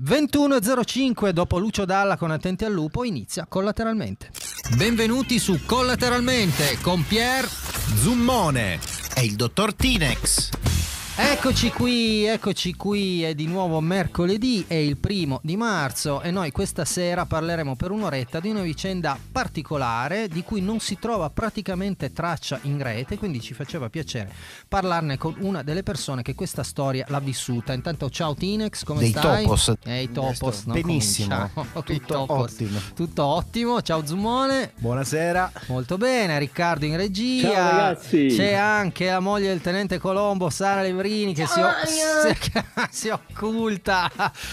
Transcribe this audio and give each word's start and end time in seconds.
21.05 0.00 1.30
dopo 1.30 1.58
Lucio 1.58 1.84
Dalla 1.84 2.16
con 2.16 2.30
Attenti 2.30 2.64
al 2.64 2.72
Lupo 2.72 3.02
inizia 3.02 3.46
collateralmente. 3.48 4.30
Benvenuti 4.76 5.40
su 5.40 5.64
Collateralmente 5.64 6.78
con 6.82 7.04
Pier 7.04 7.44
Zummone 7.44 8.78
e 9.16 9.24
il 9.24 9.34
dottor 9.34 9.74
Tinex. 9.74 10.50
Eccoci 11.20 11.70
qui, 11.72 12.26
eccoci 12.26 12.74
qui, 12.74 13.24
è 13.24 13.34
di 13.34 13.46
nuovo 13.46 13.80
mercoledì, 13.80 14.64
è 14.68 14.74
il 14.74 14.96
primo 14.98 15.40
di 15.42 15.56
marzo 15.56 16.22
e 16.22 16.30
noi 16.30 16.52
questa 16.52 16.84
sera 16.84 17.26
parleremo 17.26 17.74
per 17.74 17.90
un'oretta 17.90 18.38
di 18.38 18.50
una 18.50 18.62
vicenda 18.62 19.18
particolare 19.32 20.28
di 20.28 20.44
cui 20.44 20.60
non 20.60 20.78
si 20.78 20.96
trova 21.00 21.28
praticamente 21.28 22.12
traccia 22.12 22.60
in 22.62 22.80
rete, 22.80 23.18
quindi 23.18 23.40
ci 23.40 23.52
faceva 23.52 23.88
piacere 23.88 24.32
parlarne 24.68 25.18
con 25.18 25.34
una 25.40 25.64
delle 25.64 25.82
persone 25.82 26.22
che 26.22 26.36
questa 26.36 26.62
storia 26.62 27.04
l'ha 27.08 27.18
vissuta. 27.18 27.72
Intanto 27.72 28.08
ciao 28.10 28.36
Tinex, 28.36 28.84
come 28.84 29.00
Dei 29.00 29.10
stai? 29.10 29.42
topos. 29.42 29.72
Eh, 29.82 30.02
i 30.02 30.12
topos, 30.12 30.66
no, 30.66 30.74
Benissimo. 30.74 31.50
Tutto 31.84 32.26
ottimo. 32.28 32.78
Tutto 32.94 33.24
ottimo, 33.24 33.82
ciao 33.82 34.06
Zumone. 34.06 34.70
Buonasera. 34.78 35.50
Molto 35.66 35.96
bene, 35.96 36.38
Riccardo 36.38 36.84
in 36.84 36.96
regia. 36.96 37.50
Ciao, 37.50 37.70
ragazzi. 37.70 38.26
C'è 38.28 38.52
anche 38.54 39.06
la 39.06 39.18
moglie 39.18 39.48
del 39.48 39.60
tenente 39.60 39.98
Colombo, 39.98 40.48
Sara 40.48 40.82
Levrini, 41.08 41.34
che 41.34 41.46
si, 41.46 41.60
o- 41.60 41.70
si- 42.90 43.08
occulta 43.08 44.10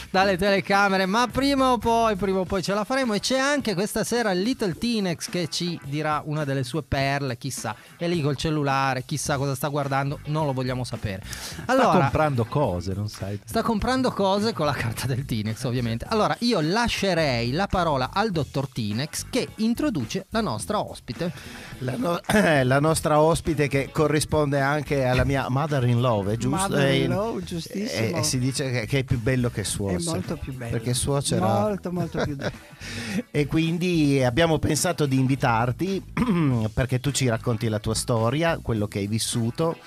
dalle 0.09 0.37
telecamere. 0.37 1.05
Ma 1.05 1.27
prima 1.31 1.71
o 1.71 1.77
poi, 1.77 2.15
prima 2.15 2.39
o 2.39 2.45
poi 2.45 2.63
ce 2.63 2.73
la 2.73 2.83
faremo. 2.83 3.13
E 3.13 3.19
c'è 3.19 3.37
anche 3.37 3.73
questa 3.73 4.03
sera 4.03 4.31
il 4.31 4.41
Little 4.41 4.77
Tinex 4.77 5.29
che 5.29 5.47
ci 5.49 5.79
dirà 5.83 6.21
una 6.25 6.45
delle 6.45 6.63
sue 6.63 6.83
perle. 6.83 7.37
Chissà, 7.37 7.75
è 7.97 8.07
lì 8.07 8.21
col 8.21 8.37
cellulare, 8.37 9.03
chissà 9.05 9.37
cosa 9.37 9.53
sta 9.55 9.67
guardando, 9.67 10.19
non 10.25 10.45
lo 10.45 10.53
vogliamo 10.53 10.83
sapere. 10.83 11.23
Sta 11.25 11.63
Allora, 11.65 11.99
comprando 11.99 12.45
cose, 12.45 12.93
non 12.93 13.09
sai. 13.09 13.39
Sta 13.43 13.61
comprando 13.61 14.11
cose 14.11 14.53
con 14.53 14.65
la 14.65 14.73
carta 14.73 15.05
del 15.07 15.25
Tinex, 15.25 15.63
ovviamente. 15.63 16.05
Allora, 16.09 16.35
io 16.39 16.61
lascerei 16.61 17.51
la 17.51 17.67
parola 17.67 18.11
al 18.13 18.31
dottor 18.31 18.69
Tinex 18.69 19.25
che 19.29 19.49
introduce 19.57 20.25
la 20.29 20.41
nostra 20.41 20.79
ospite. 20.79 21.31
La, 21.79 21.95
no- 21.97 22.19
la 22.63 22.79
nostra 22.79 23.19
ospite 23.19 23.67
che 23.67 23.89
corrisponde 23.91 24.59
anche 24.61 25.03
alla 25.05 25.23
mia 25.25 25.47
mother-in-law, 25.49 26.27
è 26.27 26.37
giusto? 26.49 26.77
Eh, 26.77 27.43
giustissimo. 27.43 28.17
eh, 28.17 28.23
si 28.23 28.39
dice 28.39 28.71
che, 28.71 28.85
che 28.85 28.99
è 28.99 29.03
più 29.03 29.19
bello 29.19 29.49
che 29.49 29.61
È 29.61 29.63
suocero. 29.63 30.11
molto 30.11 30.37
più 30.37 30.53
bello. 30.53 30.71
Perché 30.71 30.93
suocera... 30.93 31.61
Molto, 31.61 31.91
molto 31.91 32.23
più 32.23 32.35
bello. 32.35 32.51
e 33.31 33.45
quindi 33.47 34.23
abbiamo 34.23 34.59
pensato 34.59 35.05
di 35.05 35.17
invitarti 35.17 36.03
perché 36.73 36.99
tu 36.99 37.11
ci 37.11 37.27
racconti 37.27 37.67
la 37.67 37.79
tua 37.79 37.95
storia, 37.95 38.59
quello 38.61 38.87
che 38.87 38.99
hai 38.99 39.07
vissuto, 39.07 39.77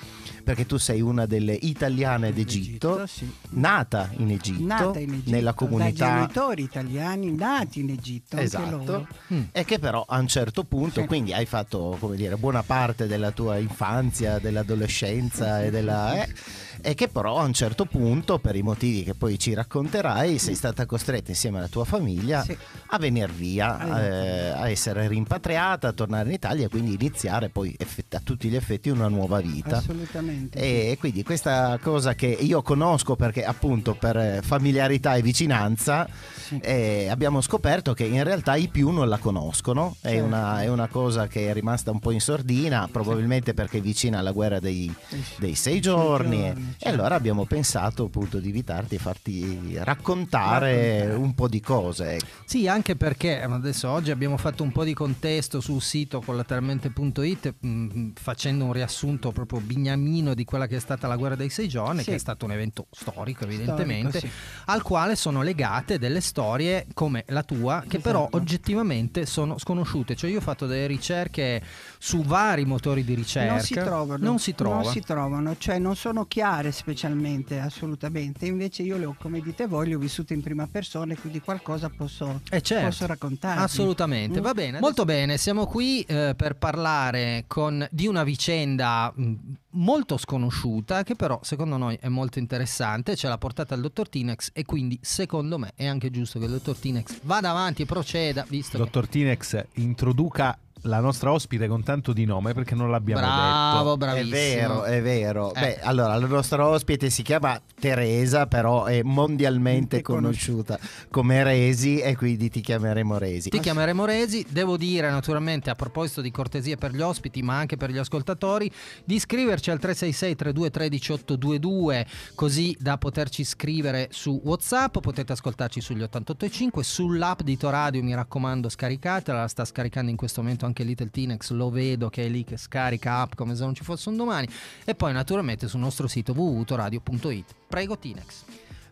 perché 0.49 0.65
tu 0.65 0.77
sei 0.77 0.99
una 0.99 1.27
delle 1.27 1.53
italiane 1.53 2.33
d'Egitto, 2.33 3.01
Egitto, 3.03 3.05
sì. 3.05 3.31
nata 3.49 4.09
in 4.17 4.31
Egitto, 4.31 4.63
Nata 4.65 4.97
in 4.97 5.13
Egitto, 5.13 5.29
nella 5.29 5.51
da 5.51 5.55
comunità 5.55 6.15
genitori 6.21 6.63
italiani 6.63 7.31
nati 7.35 7.81
in 7.81 7.89
Egitto, 7.91 8.35
anche 8.35 8.47
Esatto. 8.47 8.75
loro. 8.77 9.07
Mm. 9.31 9.41
E 9.51 9.63
che 9.63 9.77
però 9.77 10.03
a 10.07 10.17
un 10.17 10.27
certo 10.27 10.63
punto, 10.63 11.01
Sì. 11.01 11.05
quindi 11.05 11.33
hai 11.33 11.45
fatto 11.45 11.95
come 11.99 12.15
dire, 12.15 12.35
buona 12.35 12.63
parte 12.63 13.05
della 13.05 13.29
tua 13.29 13.57
infanzia, 13.57 14.39
dell'adolescenza 14.39 15.61
e 15.63 15.69
della. 15.69 16.23
eh, 16.23 16.33
e 16.81 16.93
che 16.93 17.07
però 17.07 17.37
a 17.39 17.43
un 17.43 17.53
certo 17.53 17.85
punto, 17.85 18.39
per 18.39 18.55
i 18.55 18.61
motivi 18.61 19.03
che 19.03 19.13
poi 19.13 19.37
ci 19.39 19.53
racconterai, 19.53 20.37
sei 20.37 20.55
stata 20.55 20.85
costretta 20.85 21.31
insieme 21.31 21.57
alla 21.59 21.67
tua 21.67 21.85
famiglia 21.85 22.41
Sì. 22.43 22.57
a 22.87 22.97
venire 22.97 23.31
via, 23.31 23.99
eh, 24.01 24.49
a 24.49 24.69
essere 24.69 25.07
rimpatriata, 25.07 25.89
a 25.89 25.91
tornare 25.93 26.27
in 26.29 26.35
Italia 26.35 26.65
e 26.65 26.69
quindi 26.69 26.93
iniziare 26.93 27.49
poi 27.49 27.75
effett- 27.77 28.15
a 28.15 28.21
tutti 28.23 28.49
gli 28.49 28.55
effetti 28.55 28.89
una 28.89 29.07
nuova 29.07 29.39
vita. 29.41 29.77
Assolutamente. 29.77 30.57
E 30.59 30.97
quindi 30.99 31.23
questa 31.23 31.77
cosa 31.81 32.15
che 32.15 32.27
io 32.27 32.61
conosco 32.61 33.15
perché 33.15 33.43
appunto 33.43 33.95
per 33.95 34.17
eh, 34.17 34.39
familiarità 34.43 35.15
e 35.15 35.21
vicinanza 35.21 36.07
Sì. 36.47 36.59
eh, 36.61 37.07
abbiamo 37.09 37.41
scoperto 37.41 37.93
che 37.93 38.05
in 38.05 38.23
realtà 38.23 38.55
i 38.55 38.67
più 38.67 38.89
non 38.91 39.07
la 39.09 39.17
conoscono, 39.17 39.95
è, 40.01 40.09
Certo. 40.09 40.23
una, 40.25 40.61
è 40.61 40.67
una 40.67 40.87
cosa 40.87 41.27
che 41.27 41.49
è 41.49 41.53
rimasta 41.53 41.91
un 41.91 41.99
po' 41.99 42.11
in 42.11 42.21
sordina, 42.21 42.87
probabilmente 42.91 43.53
perché 43.53 43.77
è 43.77 43.81
vicina 43.81 44.19
alla 44.19 44.31
guerra 44.31 44.59
dei, 44.59 44.93
dei 45.37 45.55
sei 45.55 45.79
giorni. 45.79 46.37
giorni, 46.37 46.68
e 46.69 46.75
certo. 46.77 46.87
allora 46.99 47.15
abbiamo 47.15 47.45
pensato 47.45 48.05
appunto 48.05 48.39
di 48.39 48.47
invitarti 48.47 48.95
e 48.95 48.97
farti 48.97 49.77
raccontare, 49.77 50.73
Raccontare. 50.99 51.13
un 51.15 51.33
po' 51.35 51.47
di 51.47 51.59
cose. 51.61 52.13
ecco. 52.15 52.25
Sì, 52.45 52.67
anche 52.67 52.95
perché 52.95 53.41
adesso 53.41 53.89
oggi 53.89 54.11
abbiamo 54.11 54.37
fatto 54.37 54.63
un 54.63 54.71
po' 54.71 54.83
di 54.83 54.93
contesto 54.93 55.59
sul 55.61 55.81
sito 55.81 56.21
collateralmente.it 56.21 57.53
mh, 57.59 58.11
facendo 58.15 58.65
un 58.65 58.73
riassunto 58.73 59.31
proprio 59.31 59.59
bignamino 59.59 60.33
di 60.33 60.45
quella 60.45 60.67
che 60.67 60.77
è 60.77 60.79
stata 60.79 61.07
la 61.07 61.15
guerra 61.15 61.35
dei 61.35 61.49
sei 61.49 61.67
giorni, 61.67 61.99
Sì. 62.03 62.09
che 62.09 62.15
è 62.15 62.19
stato 62.19 62.45
un 62.45 62.51
evento 62.51 62.87
storico 62.91 63.43
evidentemente, 63.43 64.17
Storico, 64.19 64.33
sì. 64.35 64.61
al 64.65 64.81
quale 64.81 65.15
sono 65.15 65.41
legate 65.41 65.97
delle 65.99 66.21
storie 66.21 66.85
come 66.93 67.23
la 67.27 67.43
tua, 67.43 67.83
che 67.87 67.99
però 67.99 68.21
Esatto. 68.21 68.37
oggettivamente 68.37 69.25
sono 69.25 69.57
sconosciute. 69.57 70.15
Cioè 70.15 70.29
io 70.29 70.37
ho 70.37 70.41
fatto 70.41 70.65
delle 70.67 70.87
ricerche 70.87 71.61
su 71.97 72.23
vari 72.23 72.65
motori 72.65 73.03
di 73.03 73.13
ricerca. 73.13 73.51
Non 73.53 73.61
si 73.61 73.73
trovano. 73.73 74.23
Non 74.23 74.39
si 74.39 74.55
trova. 74.55 74.75
Non 74.81 74.91
si 74.91 74.99
trovano, 75.01 75.55
cioè 75.57 75.79
non 75.79 75.95
sono 75.95 76.25
chiare 76.59 76.71
specialmente, 76.71 77.59
assolutamente. 77.59 78.45
Invece 78.45 78.83
io 78.83 78.97
le 78.97 79.05
ho, 79.05 79.15
come 79.17 79.39
dite 79.39 79.65
voi, 79.67 79.87
le 79.87 79.95
ho 79.95 79.99
vissute 79.99 80.33
in 80.33 80.41
prima 80.41 80.67
persona 80.67 81.13
e 81.13 81.17
quindi 81.17 81.39
qualcosa 81.39 81.89
posso, 81.89 82.41
Eh, 82.49 82.61
certo. 82.61 82.85
posso 82.87 83.05
raccontarvi. 83.05 83.63
Assolutamente, 83.63 84.39
Mm. 84.39 84.43
va 84.43 84.53
bene. 84.53 84.67
Adesso- 84.69 84.83
Molto 84.83 85.05
bene, 85.05 85.37
siamo 85.37 85.65
qui 85.65 86.01
eh, 86.01 86.33
per 86.35 86.55
parlare 86.57 87.45
con- 87.47 87.87
di 87.91 88.07
una 88.07 88.23
vicenda 88.23 89.11
mh, 89.15 89.33
molto 89.71 90.17
sconosciuta 90.17 91.03
che 91.03 91.15
però 91.15 91.39
secondo 91.43 91.77
noi 91.77 91.97
è 92.01 92.07
molto 92.09 92.39
interessante, 92.39 93.15
ce 93.15 93.27
l'ha 93.27 93.37
portata 93.37 93.75
il 93.75 93.81
dottor 93.81 94.09
Tinex 94.09 94.49
e 94.53 94.65
quindi 94.65 94.97
secondo 95.01 95.57
me 95.57 95.71
è 95.75 95.85
anche 95.85 96.09
giusto 96.11 96.39
che 96.39 96.45
il 96.45 96.51
dottor 96.51 96.75
Tinex 96.75 97.19
vada 97.23 97.51
avanti 97.51 97.83
e 97.83 97.85
proceda, 97.85 98.45
visto 98.49 98.77
che... 98.77 98.83
Dottor 98.83 99.07
Tinex, 99.07 99.63
introduca 99.75 100.57
la 100.83 100.99
nostra 100.99 101.31
ospite 101.31 101.67
con 101.67 101.83
tanto 101.83 102.13
di 102.13 102.25
nome 102.25 102.53
perché 102.53 102.75
non 102.75 102.89
l'abbiamo 102.89 103.21
Bravo, 103.21 103.83
detto. 103.83 103.97
bravissimo. 103.97 104.33
È 104.35 104.41
vero, 104.59 104.83
è 104.83 105.01
vero. 105.01 105.53
Eh. 105.53 105.59
Beh, 105.59 105.79
allora 105.81 106.15
la 106.17 106.27
nostra 106.27 106.67
ospite 106.67 107.09
si 107.09 107.21
chiama 107.21 107.59
Teresa, 107.79 108.47
però 108.47 108.85
è 108.85 109.01
mondialmente 109.03 109.97
È 109.97 110.01
conosciuta 110.01 110.79
come 111.09 111.43
Resi 111.43 111.99
e 111.99 112.15
quindi 112.15 112.49
ti 112.49 112.61
chiameremo 112.61 113.17
Resi. 113.17 113.49
Ti 113.49 113.59
chiameremo 113.59 114.05
Resi, 114.05 114.45
devo 114.49 114.77
dire 114.77 115.09
naturalmente 115.09 115.69
a 115.69 115.75
proposito 115.75 116.21
di 116.21 116.31
cortesie 116.31 116.77
per 116.77 116.91
gli 116.91 117.01
ospiti 117.01 117.41
ma 117.41 117.57
anche 117.57 117.77
per 117.77 117.91
gli 117.91 117.97
ascoltatori 117.97 118.71
di 119.03 119.15
iscriverci 119.15 119.71
al 119.71 119.79
366 119.79 120.35
32 120.35 120.69
822 120.69 122.05
così 122.35 122.75
da 122.79 122.97
poterci 122.97 123.43
scrivere 123.43 124.09
su 124.11 124.39
Whatsapp, 124.43 124.99
potete 124.99 125.33
ascoltarci 125.33 125.81
sugli 125.81 126.01
885, 126.01 126.83
sull'app 126.83 127.41
di 127.41 127.57
Toradio 127.57 128.03
mi 128.03 128.13
raccomando 128.13 128.69
scaricatela, 128.69 129.39
la 129.41 129.47
sta 129.47 129.65
scaricando 129.65 130.09
in 130.09 130.17
questo 130.17 130.41
momento 130.41 130.65
anche 130.69 130.83
Little 130.83 131.09
Tinex, 131.09 131.51
lo 131.51 131.69
vedo 131.69 132.09
che 132.09 132.25
è 132.25 132.29
lì 132.29 132.43
che 132.43 132.57
scarica 132.57 133.17
app 133.17 133.33
come 133.35 133.55
se 133.55 133.63
non 133.63 133.75
ci 133.75 133.83
fosse 133.83 134.09
un 134.09 134.15
domani 134.15 134.47
e 134.85 134.95
poi 134.95 135.11
naturalmente 135.11 135.67
sul 135.67 135.79
nostro 135.81 136.07
sito 136.07 136.33
www.toradio.it. 136.33 137.55
Prego 137.67 137.97
Tinex. 137.97 138.43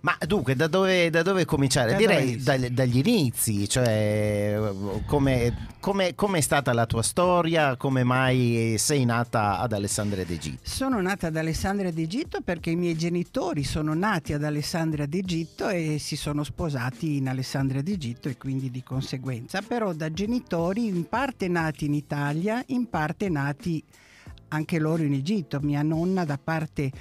Ma 0.01 0.15
dunque, 0.25 0.55
da 0.55 0.67
dove, 0.67 1.09
da 1.09 1.21
dove 1.23 1.45
cominciare? 1.45 1.91
Da 1.91 1.97
Direi 1.97 2.31
dove 2.31 2.43
dagli, 2.43 2.69
dagli 2.69 2.97
inizi, 2.97 3.67
cioè 3.67 4.59
come, 5.05 5.69
come- 5.79 6.13
come 6.15 6.37
è 6.37 6.41
stata 6.41 6.71
la 6.73 6.85
tua 6.85 7.01
storia, 7.01 7.75
come 7.75 8.03
mai 8.03 8.75
sei 8.77 9.05
nata 9.05 9.59
ad 9.59 9.73
Alessandria 9.73 10.23
d'Egitto? 10.23 10.59
Sono 10.61 11.01
nata 11.01 11.27
ad 11.27 11.35
Alessandria 11.35 11.91
d'Egitto 11.91 12.41
perché 12.41 12.69
i 12.69 12.75
miei 12.75 12.95
genitori 12.95 13.63
sono 13.63 13.93
nati 13.93 14.33
ad 14.33 14.43
Alessandria 14.43 15.05
d'Egitto 15.05 15.69
e 15.69 15.97
si 15.99 16.15
sono 16.15 16.43
sposati 16.43 17.17
in 17.17 17.27
Alessandria 17.27 17.81
d'Egitto 17.81 18.29
e 18.29 18.37
quindi 18.37 18.69
di 18.69 18.83
conseguenza, 18.83 19.61
però 19.61 19.93
da 19.93 20.11
genitori 20.11 20.85
in 20.85 21.07
parte 21.07 21.47
nati 21.47 21.85
in 21.85 21.93
Italia, 21.93 22.63
in 22.67 22.87
parte 22.89 23.29
nati 23.29 23.83
anche 24.49 24.79
loro 24.79 25.03
in 25.03 25.13
Egitto. 25.13 25.59
Mia 25.61 25.81
nonna 25.81 26.23
da 26.23 26.39
parte 26.41 26.91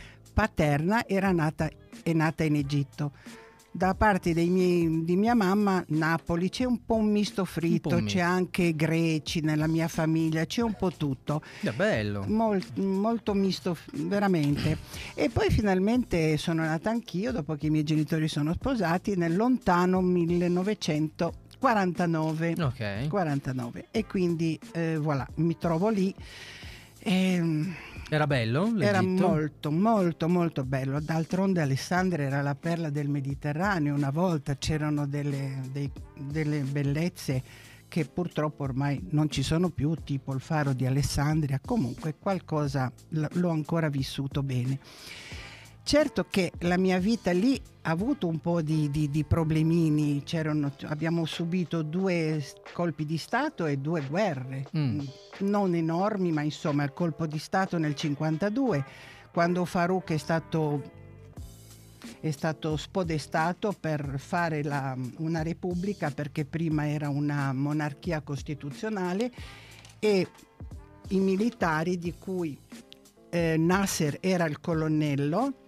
paterna 0.40 1.06
era 1.06 1.32
nata, 1.32 1.70
è 2.02 2.12
nata 2.12 2.44
in 2.44 2.56
Egitto. 2.56 3.12
Da 3.70 3.94
parte 3.94 4.34
dei 4.34 4.50
miei- 4.50 5.02
di 5.04 5.16
mia 5.16 5.32
mamma, 5.34 5.82
Napoli, 5.88 6.50
c'è 6.50 6.64
un 6.64 6.84
po' 6.84 6.96
un 6.96 7.10
misto 7.10 7.46
fritto, 7.46 7.96
un 7.96 8.02
misto. 8.02 8.18
c'è 8.18 8.22
anche 8.24 8.76
greci 8.76 9.40
nella 9.40 9.66
mia 9.66 9.88
famiglia, 9.88 10.44
c'è 10.44 10.60
un 10.60 10.74
po' 10.74 10.92
tutto 10.92 11.40
È 11.62 11.70
bello. 11.72 12.24
mol- 12.26 12.62
molto 12.76 13.32
misto 13.32 13.74
veramente 13.92 14.76
e 15.14 15.30
poi 15.30 15.48
finalmente 15.50 16.36
sono 16.36 16.64
nata 16.64 16.90
anch'io 16.90 17.32
dopo 17.32 17.54
che 17.54 17.66
i 17.66 17.70
miei 17.70 17.84
genitori 17.84 18.28
sono 18.28 18.52
sposati 18.52 19.16
nel 19.16 19.34
lontano 19.36 20.02
1949 20.02 22.54
Ok. 22.58 23.06
49 23.08 23.86
e 23.90 24.04
quindi 24.06 24.58
eh, 24.72 24.96
voilà 24.98 25.26
mi 25.36 25.56
trovo 25.58 25.88
lì 25.88 26.14
Ehm, 27.08 27.72
Era 28.08 28.26
bello? 28.26 28.72
era 28.78 29.00
l'Egitto? 29.00 29.26
molto 29.28 29.70
molto 29.72 30.28
molto 30.28 30.64
bello 30.64 31.00
d'altronde 31.00 31.60
Alessandria 31.60 32.26
era 32.26 32.40
la 32.40 32.54
perla 32.54 32.88
del 32.88 33.08
Mediterraneo 33.08 33.94
una 33.94 34.10
volta 34.10 34.56
c'erano 34.56 35.06
delle, 35.08 35.60
dei- 35.72 35.90
delle 36.16 36.60
bellezze 36.60 37.42
che 37.88 38.04
purtroppo 38.04 38.62
ormai 38.62 39.04
non 39.10 39.28
ci 39.28 39.42
sono 39.42 39.70
più 39.70 39.92
tipo 40.04 40.32
il 40.34 40.40
faro 40.40 40.72
di 40.72 40.86
Alessandria 40.86 41.60
comunque 41.64 42.14
qualcosa 42.16 42.92
l'ho 43.08 43.50
ancora 43.50 43.88
vissuto 43.88 44.42
bene 44.42 44.78
Certo 45.86 46.26
che 46.28 46.50
la 46.62 46.76
mia 46.76 46.98
vita 46.98 47.30
lì 47.30 47.60
ha 47.82 47.90
avuto 47.90 48.26
un 48.26 48.40
po' 48.40 48.60
di, 48.60 48.90
di, 48.90 49.08
di 49.08 49.22
problemini, 49.22 50.24
C'erano, 50.24 50.72
abbiamo 50.86 51.24
subito 51.26 51.82
due 51.82 52.44
colpi 52.72 53.06
di 53.06 53.16
Stato 53.16 53.66
e 53.66 53.76
due 53.76 54.00
guerre, 54.04 54.66
Mm. 54.76 55.00
non 55.42 55.76
enormi, 55.76 56.32
ma 56.32 56.42
insomma 56.42 56.82
il 56.82 56.92
colpo 56.92 57.24
di 57.28 57.38
Stato 57.38 57.78
nel 57.78 57.94
52, 57.94 58.84
quando 59.32 59.64
Farouk 59.64 60.10
è 60.12 60.16
stato, 60.16 60.82
è 62.18 62.32
stato 62.32 62.76
spodestato 62.76 63.72
per 63.78 64.14
fare 64.18 64.64
la- 64.64 64.96
una 65.18 65.42
repubblica 65.44 66.10
perché 66.10 66.44
prima 66.44 66.88
era 66.88 67.10
una 67.10 67.52
monarchia 67.52 68.22
costituzionale 68.22 69.30
e 70.00 70.26
i 71.10 71.20
militari 71.20 71.96
di 71.96 72.12
cui 72.18 72.58
eh, 73.30 73.56
Nasser 73.56 74.18
era 74.20 74.46
il 74.46 74.60
colonnello 74.60 75.65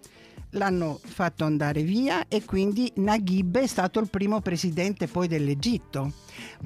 l'hanno 0.50 1.00
fatto 1.02 1.44
andare 1.44 1.82
via 1.82 2.26
e 2.28 2.44
quindi 2.44 2.90
Naguib 2.96 3.58
è 3.58 3.66
stato 3.66 4.00
il 4.00 4.08
primo 4.08 4.40
presidente 4.40 5.06
poi 5.06 5.28
dell'Egitto. 5.28 6.12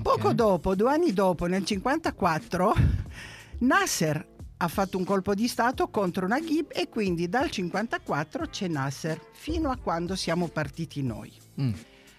Poco 0.00 0.28
Ok. 0.28 0.34
dopo, 0.34 0.74
due 0.74 0.90
anni 0.90 1.12
dopo, 1.12 1.46
nel 1.46 1.64
54, 1.64 2.74
Nasser 3.58 4.30
ha 4.58 4.68
fatto 4.68 4.96
un 4.96 5.04
colpo 5.04 5.34
di 5.34 5.48
Stato 5.48 5.88
contro 5.88 6.28
Naguib 6.28 6.70
e 6.72 6.88
quindi 6.88 7.28
dal 7.28 7.50
54 7.50 8.46
c'è 8.46 8.68
Nasser 8.68 9.20
fino 9.32 9.70
a 9.70 9.76
quando 9.76 10.14
siamo 10.14 10.46
partiti 10.48 11.02
noi. 11.02 11.32
Mm. 11.60 11.72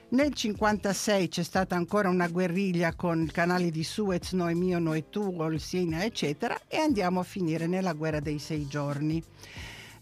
Nel 0.09 0.33
56 0.33 1.27
c'è 1.29 1.41
stata 1.41 1.75
ancora 1.75 2.09
una 2.09 2.27
guerriglia 2.27 2.93
con 2.93 3.21
il 3.21 3.31
canale 3.31 3.71
di 3.71 3.83
Suez, 3.83 4.33
noi 4.33 4.53
mio, 4.53 4.77
noi 4.77 5.05
tu, 5.09 5.35
il 5.49 5.59
Siena, 5.59 6.03
eccetera, 6.03 6.59
e 6.67 6.77
andiamo 6.77 7.21
a 7.21 7.23
finire 7.23 7.65
nella 7.65 7.93
guerra 7.93 8.19
dei 8.19 8.37
sei 8.37 8.67
giorni, 8.67 9.23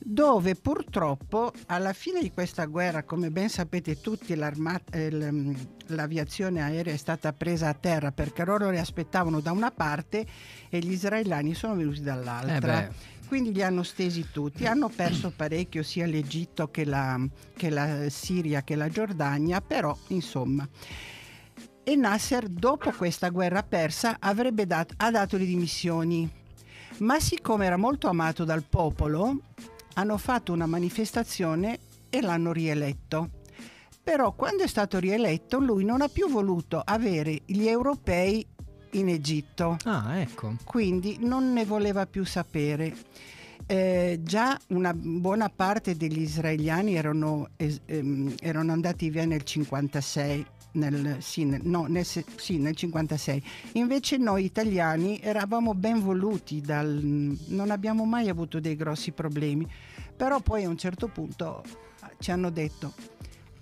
dove 0.03 0.55
purtroppo 0.55 1.51
alla 1.67 1.93
fine 1.93 2.21
di 2.21 2.31
questa 2.31 2.65
guerra, 2.65 3.03
come 3.03 3.29
ben 3.29 3.49
sapete 3.49 4.01
tutti, 4.01 4.33
eh, 4.33 5.11
l- 5.11 5.55
l'aviazione 5.87 6.61
aerea 6.61 6.93
è 6.93 6.97
stata 6.97 7.33
presa 7.33 7.69
a 7.69 7.73
terra 7.73 8.11
perché 8.11 8.43
loro 8.43 8.69
le 8.69 8.79
aspettavano 8.79 9.39
da 9.39 9.51
una 9.51 9.71
parte 9.71 10.25
e 10.69 10.79
gli 10.79 10.91
israeliani 10.91 11.53
sono 11.53 11.75
venuti 11.75 12.01
dall'altra. 12.01 12.87
Eh. 12.87 13.19
Quindi 13.27 13.53
li 13.53 13.63
hanno 13.63 13.83
stesi 13.83 14.27
tutti, 14.31 14.65
hanno 14.65 14.89
perso 14.89 15.31
parecchio 15.33 15.83
sia 15.83 16.05
l'Egitto 16.05 16.69
che 16.69 16.83
la, 16.83 17.17
che 17.55 17.69
la 17.69 18.09
Siria 18.09 18.61
che 18.61 18.75
la 18.75 18.89
Giordania, 18.89 19.61
però 19.61 19.97
insomma. 20.07 20.67
E 21.83 21.95
Nasser 21.95 22.47
dopo 22.49 22.91
questa 22.91 23.29
guerra 23.29 23.63
persa 23.63 24.17
avrebbe 24.19 24.65
dato, 24.67 24.93
ha 24.97 25.09
dato 25.11 25.37
le 25.37 25.45
dimissioni, 25.45 26.29
ma 26.99 27.19
siccome 27.19 27.65
era 27.65 27.77
molto 27.77 28.09
amato 28.09 28.43
dal 28.43 28.63
popolo, 28.63 29.39
hanno 29.93 30.17
fatto 30.17 30.53
una 30.53 30.65
manifestazione 30.65 31.79
e 32.09 32.21
l'hanno 32.21 32.51
rieletto. 32.51 33.29
Però 34.03 34.33
quando 34.33 34.63
è 34.63 34.67
stato 34.67 34.99
rieletto 34.99 35.59
lui 35.59 35.83
non 35.85 36.01
ha 36.01 36.07
più 36.07 36.27
voluto 36.29 36.81
avere 36.83 37.41
gli 37.45 37.67
europei 37.67 38.45
in 38.93 39.07
Egitto 39.09 39.77
Ah, 39.85 40.17
ecco. 40.19 40.55
quindi 40.65 41.17
non 41.21 41.53
ne 41.53 41.65
voleva 41.65 42.05
più 42.07 42.25
sapere. 42.25 42.93
Eh, 43.67 44.19
già 44.23 44.59
una 44.69 44.93
buona 44.93 45.49
parte 45.49 45.95
degli 45.95 46.19
israeliani 46.21 46.95
erano, 46.95 47.49
ehm, 47.57 48.35
erano 48.41 48.71
andati 48.71 49.09
via 49.09 49.23
nel 49.25 49.43
56. 49.43 50.45
Nel, 50.73 51.17
sì, 51.19 51.43
nel, 51.43 51.59
no, 51.63 51.85
nel, 51.87 52.05
sì, 52.05 52.57
nel 52.57 52.75
56. 52.75 53.43
Invece 53.73 54.17
noi 54.17 54.45
italiani 54.45 55.19
eravamo 55.21 55.73
ben 55.73 56.01
voluti, 56.01 56.61
dal, 56.61 56.87
non 57.47 57.71
abbiamo 57.71 58.05
mai 58.05 58.29
avuto 58.29 58.59
dei 58.59 58.75
grossi 58.75 59.11
problemi, 59.11 59.67
però 60.15 60.39
poi 60.39 60.63
a 60.63 60.69
un 60.69 60.77
certo 60.77 61.07
punto 61.07 61.63
ci 62.19 62.31
hanno 62.31 62.49
detto 62.49 62.93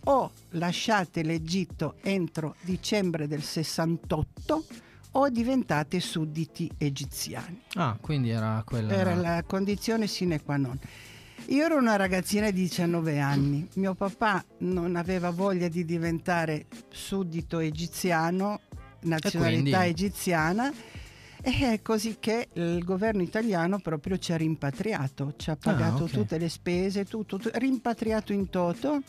o 0.06 0.31
lasciate 0.51 1.23
l'Egitto 1.23 1.95
entro 2.01 2.56
dicembre 2.61 3.27
del 3.27 3.44
68 3.44 4.63
o 5.12 5.29
diventate 5.29 6.00
sudditi 6.00 6.69
egiziani. 6.77 7.62
Ah, 7.73 7.97
quindi 8.00 8.29
era 8.29 8.62
quella. 8.65 8.94
Era 8.94 9.15
la 9.15 9.44
condizione 9.45 10.07
sine 10.07 10.41
qua 10.41 10.57
non. 10.57 10.79
Io 11.50 11.66
ero 11.66 11.78
una 11.78 11.96
ragazzina 11.96 12.51
di 12.51 12.62
19 12.62 13.19
anni, 13.19 13.68
mio 13.75 13.96
papà 13.96 14.44
non 14.60 14.96
aveva 14.96 15.31
voglia 15.31 15.68
di 15.68 15.84
diventare 15.84 16.68
suddito 16.90 17.57
egiziano, 17.57 18.60
nazionalità 19.01 19.80
quindi? 19.80 19.90
egiziana, 19.90 20.72
e 21.42 21.72
è 21.72 21.81
così 21.81 22.18
che 22.19 22.50
il 22.54 22.84
governo 22.84 23.24
italiano 23.24 23.80
proprio 23.80 24.19
ci 24.19 24.31
ha 24.31 24.38
rimpatriato, 24.38 25.34
ci 25.38 25.50
ha 25.50 25.56
pagato 25.56 26.04
Ah, 26.04 26.06
ok. 26.06 26.12
tutte 26.12 26.38
le 26.38 26.50
spese, 26.50 27.06
tutto, 27.06 27.38
tu- 27.40 27.50
rimpatriato 27.54 28.31
in 28.31 28.50
toto. 28.51 29.01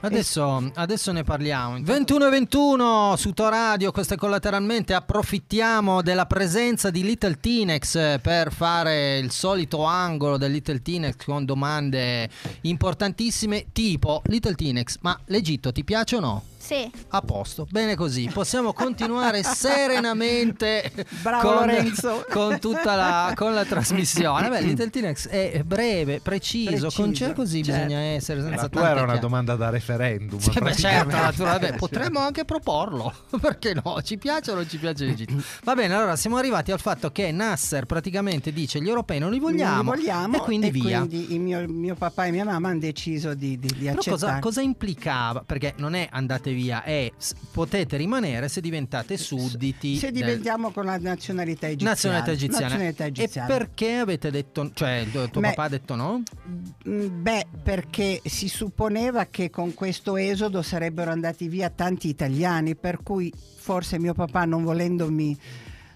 Adesso, 0.00 0.70
adesso 0.74 1.10
ne 1.10 1.24
parliamo. 1.24 1.78
21 1.82 2.26
e 2.26 2.30
21 2.30 3.16
su 3.16 3.32
Toradio, 3.32 3.90
questo 3.90 4.14
è 4.14 4.16
collateralmente. 4.16 4.94
Approfittiamo 4.94 6.02
della 6.02 6.26
presenza 6.26 6.90
di 6.90 7.02
Little 7.02 7.38
Tinex 7.40 8.20
per 8.20 8.52
fare 8.52 9.18
il 9.18 9.32
solito 9.32 9.82
angolo 9.82 10.36
del 10.36 10.52
Little 10.52 10.80
Tinex 10.82 11.24
con 11.24 11.44
domande 11.44 12.28
importantissime. 12.62 13.66
Tipo, 13.72 14.22
Little 14.26 14.54
Tinex, 14.54 14.98
ma 15.00 15.18
l'Egitto 15.26 15.72
ti 15.72 15.82
piace 15.82 16.16
o 16.16 16.20
no? 16.20 16.42
Sì, 16.68 16.90
A 17.08 17.22
posto, 17.22 17.66
bene 17.70 17.96
così. 17.96 18.28
Possiamo 18.30 18.74
continuare 18.74 19.40
serenamente 20.02 20.92
Bravo 21.22 21.48
con, 21.48 21.54
Lorenzo. 21.66 22.26
con 22.30 22.58
tutta 22.58 22.94
la, 22.94 23.32
con 23.34 23.54
la 23.54 23.64
trasmissione. 23.64 24.50
Beh, 24.50 24.60
Little 24.60 24.90
Tinex 24.90 25.28
è 25.28 25.62
breve, 25.64 26.20
preciso, 26.20 26.70
Preciso, 26.88 27.02
con 27.02 27.12
c'è 27.12 27.32
così 27.32 27.62
certo. 27.64 27.84
bisogna 27.86 28.00
essere 28.00 28.42
senza 28.42 28.62
La 28.62 28.68
tua 28.68 28.80
tante 28.82 28.86
era 28.86 28.90
una 28.90 29.12
chiacchiere. 29.12 29.20
domanda 29.20 29.54
da 29.56 29.70
referendum. 29.70 30.38
Sì, 30.38 30.50
beh, 30.60 30.74
certo, 30.74 31.16
naturalmente. 31.16 31.76
potremmo 31.78 32.18
anche 32.20 32.44
proporlo, 32.44 33.14
perché 33.40 33.74
no? 33.82 34.02
Ci 34.02 34.18
piace 34.18 34.50
o 34.50 34.54
non 34.56 34.68
ci 34.68 34.76
piace 34.76 35.06
l'Egitto? 35.06 35.42
Va 35.64 35.74
bene, 35.74 35.94
allora 35.94 36.16
siamo 36.16 36.36
arrivati 36.36 36.70
al 36.70 36.80
fatto 36.80 37.10
che 37.10 37.32
Nasser 37.32 37.86
praticamente 37.86 38.52
dice 38.52 38.80
gli 38.82 38.88
europei 38.88 39.18
non 39.18 39.30
li 39.30 39.38
vogliamo, 39.38 39.82
Non 39.90 39.94
li 39.94 40.00
vogliamo 40.04 40.36
e 40.36 40.40
quindi 40.40 40.70
via. 40.70 40.98
quindi 40.98 41.32
il 41.32 41.40
mio, 41.40 41.64
mio 41.66 41.94
papà 41.94 42.26
e 42.26 42.30
mia 42.30 42.44
mamma 42.44 42.68
hanno 42.68 42.78
deciso 42.80 43.32
di, 43.32 43.58
di, 43.58 43.68
di 43.74 43.84
Però 43.86 43.94
cosa, 43.96 44.10
accettare. 44.12 44.40
cosa 44.40 44.60
implicava? 44.60 45.42
Perché 45.46 45.72
non 45.78 45.94
è 45.94 46.06
andate 46.10 46.52
via, 46.62 46.82
è 46.82 47.10
potete 47.52 47.96
rimanere 47.96 48.48
se 48.48 48.60
diventate 48.60 49.16
sudditi. 49.16 49.96
Se 49.96 50.10
del- 50.10 50.22
diventiamo 50.22 50.70
con 50.70 50.84
la 50.86 50.98
nazionalità 50.98 51.66
egiziana. 51.66 51.92
Nazionalità 51.92 52.30
egiziana. 52.32 52.64
Nazionalità 52.66 53.04
E 53.04 53.06
egiziana. 53.08 53.46
perché 53.46 53.92
avete 53.96 54.30
detto, 54.30 54.70
cioè 54.74 55.06
tuo 55.10 55.40
Beh, 55.40 55.48
papà 55.50 55.62
ha 55.64 55.68
detto 55.68 55.94
no? 55.94 56.22
Mm, 56.88 57.22
Beh, 57.22 57.46
perché 57.62 58.20
si 58.24 58.48
supponeva 58.48 59.26
che 59.26 59.50
con 59.50 59.74
questo 59.74 60.16
esodo 60.16 60.62
sarebbero 60.62 61.10
andati 61.10 61.48
via 61.48 61.70
tanti 61.70 62.08
italiani, 62.08 62.74
per 62.76 63.02
cui 63.02 63.32
forse 63.56 63.98
mio 63.98 64.14
papà 64.14 64.44
non 64.44 64.64
volendomi 64.64 65.36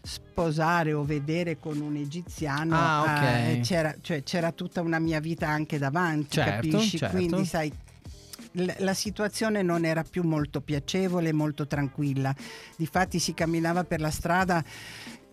sposare 0.04 0.92
o 0.92 1.04
vedere 1.04 1.58
con 1.58 1.80
un 1.80 1.94
egiziano 1.96 2.74
Ah, 2.76 3.02
ok. 3.02 3.22
eh, 3.22 3.60
c'era, 3.62 3.94
cioè, 4.00 4.22
c'era 4.24 4.50
tutta 4.52 4.80
una 4.80 4.98
mia 4.98 5.20
vita 5.20 5.48
anche 5.48 5.78
davanti, 5.78 6.30
Certo, 6.32 6.68
capisci? 6.68 6.98
certo. 6.98 7.16
Quindi 7.16 7.44
sai 7.44 7.72
la 8.52 8.94
situazione 8.94 9.62
non 9.62 9.84
era 9.84 10.02
più 10.02 10.22
molto 10.22 10.60
piacevole, 10.60 11.32
molto 11.32 11.66
tranquilla. 11.66 12.34
Difatti 12.76 13.18
si 13.18 13.34
camminava 13.34 13.84
per 13.84 14.00
la 14.00 14.10
strada 14.10 14.64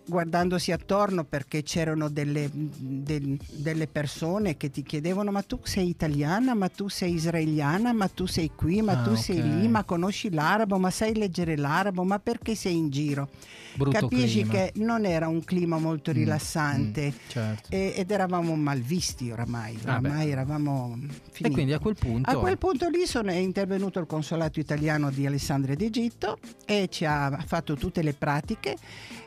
guardandosi 0.10 0.72
attorno 0.72 1.24
perché 1.24 1.63
c'erano 1.63 2.10
delle, 2.10 2.50
del- 2.51 3.39
delle 3.50 3.88
persone 3.88 4.58
che 4.58 4.70
ti 4.70 4.84
chiedevano 4.84 5.32
ma 5.32 5.42
tu 5.44 5.60
sei 5.63 5.88
italiana, 5.88 6.54
ma 6.54 6.68
tu 6.68 6.88
sei 6.89 7.13
israeliana, 7.13 7.94
ma 7.94 8.08
tu 8.08 8.25
sei 8.25 8.51
qui, 8.56 8.82
ma 8.82 8.94
Ah, 8.94 9.04
tu 9.04 9.16
sei 9.16 9.38
ok. 9.39 9.44
lì, 9.46 9.68
ma 9.68 9.84
conosci 9.84 10.30
l'arabo, 10.32 10.78
ma 10.80 10.89
sai 10.89 11.16
leggere 11.16 11.56
l'arabo, 11.56 12.04
ma 12.04 12.20
perché 12.20 12.56
sei 12.56 12.75
in 12.75 12.89
giro? 12.89 13.30
Brutto 13.75 14.00
Capisci 14.08 14.39
clima. 14.42 14.51
che 14.51 14.72
non 14.78 15.06
era 15.06 15.28
un 15.28 15.44
clima 15.44 15.78
molto 15.78 16.12
Mm, 16.12 16.13
rilassante 16.16 17.13
mm, 17.13 17.18
certo. 17.30 17.70
e- 17.72 17.94
ed 17.96 18.10
eravamo 18.12 18.56
malvisti 18.56 19.30
oramai, 19.32 19.78
Ah, 19.84 19.92
oramai 19.92 20.30
eravamo 20.32 20.98
finiti. 21.32 21.44
E 21.44 21.50
quindi 21.51 21.74
a 21.74 21.80
quel 21.80 21.96
punto... 21.96 22.30
A 22.30 22.36
quel 22.38 22.58
punto 22.58 22.89
lì 22.89 23.06
sono, 23.06 23.30
è 23.30 23.36
intervenuto 23.36 24.00
il 24.00 24.08
consolato 24.08 24.60
italiano 24.60 25.12
di 25.12 25.25
Alessandria 25.25 25.75
d'Egitto 25.75 26.39
e 26.66 26.88
ci 26.89 27.06
ha 27.06 27.42
fatto 27.46 27.75
tutte 27.75 28.01
le 28.01 28.13
pratiche 28.13 28.75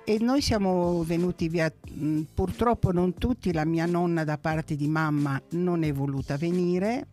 e 0.04 0.18
noi 0.20 0.40
siamo 0.40 1.02
venuti 1.04 1.48
via, 1.48 1.72
purtroppo 2.34 2.92
non 2.92 3.14
tutti, 3.14 3.52
la 3.52 3.64
mia 3.64 3.86
nonna 3.86 4.24
da 4.24 4.38
parte 4.38 4.74
di 4.76 4.88
mamma 4.88 5.40
non 5.50 5.84
è 5.84 5.92
voluta 5.92 6.36
venire, 6.36 7.08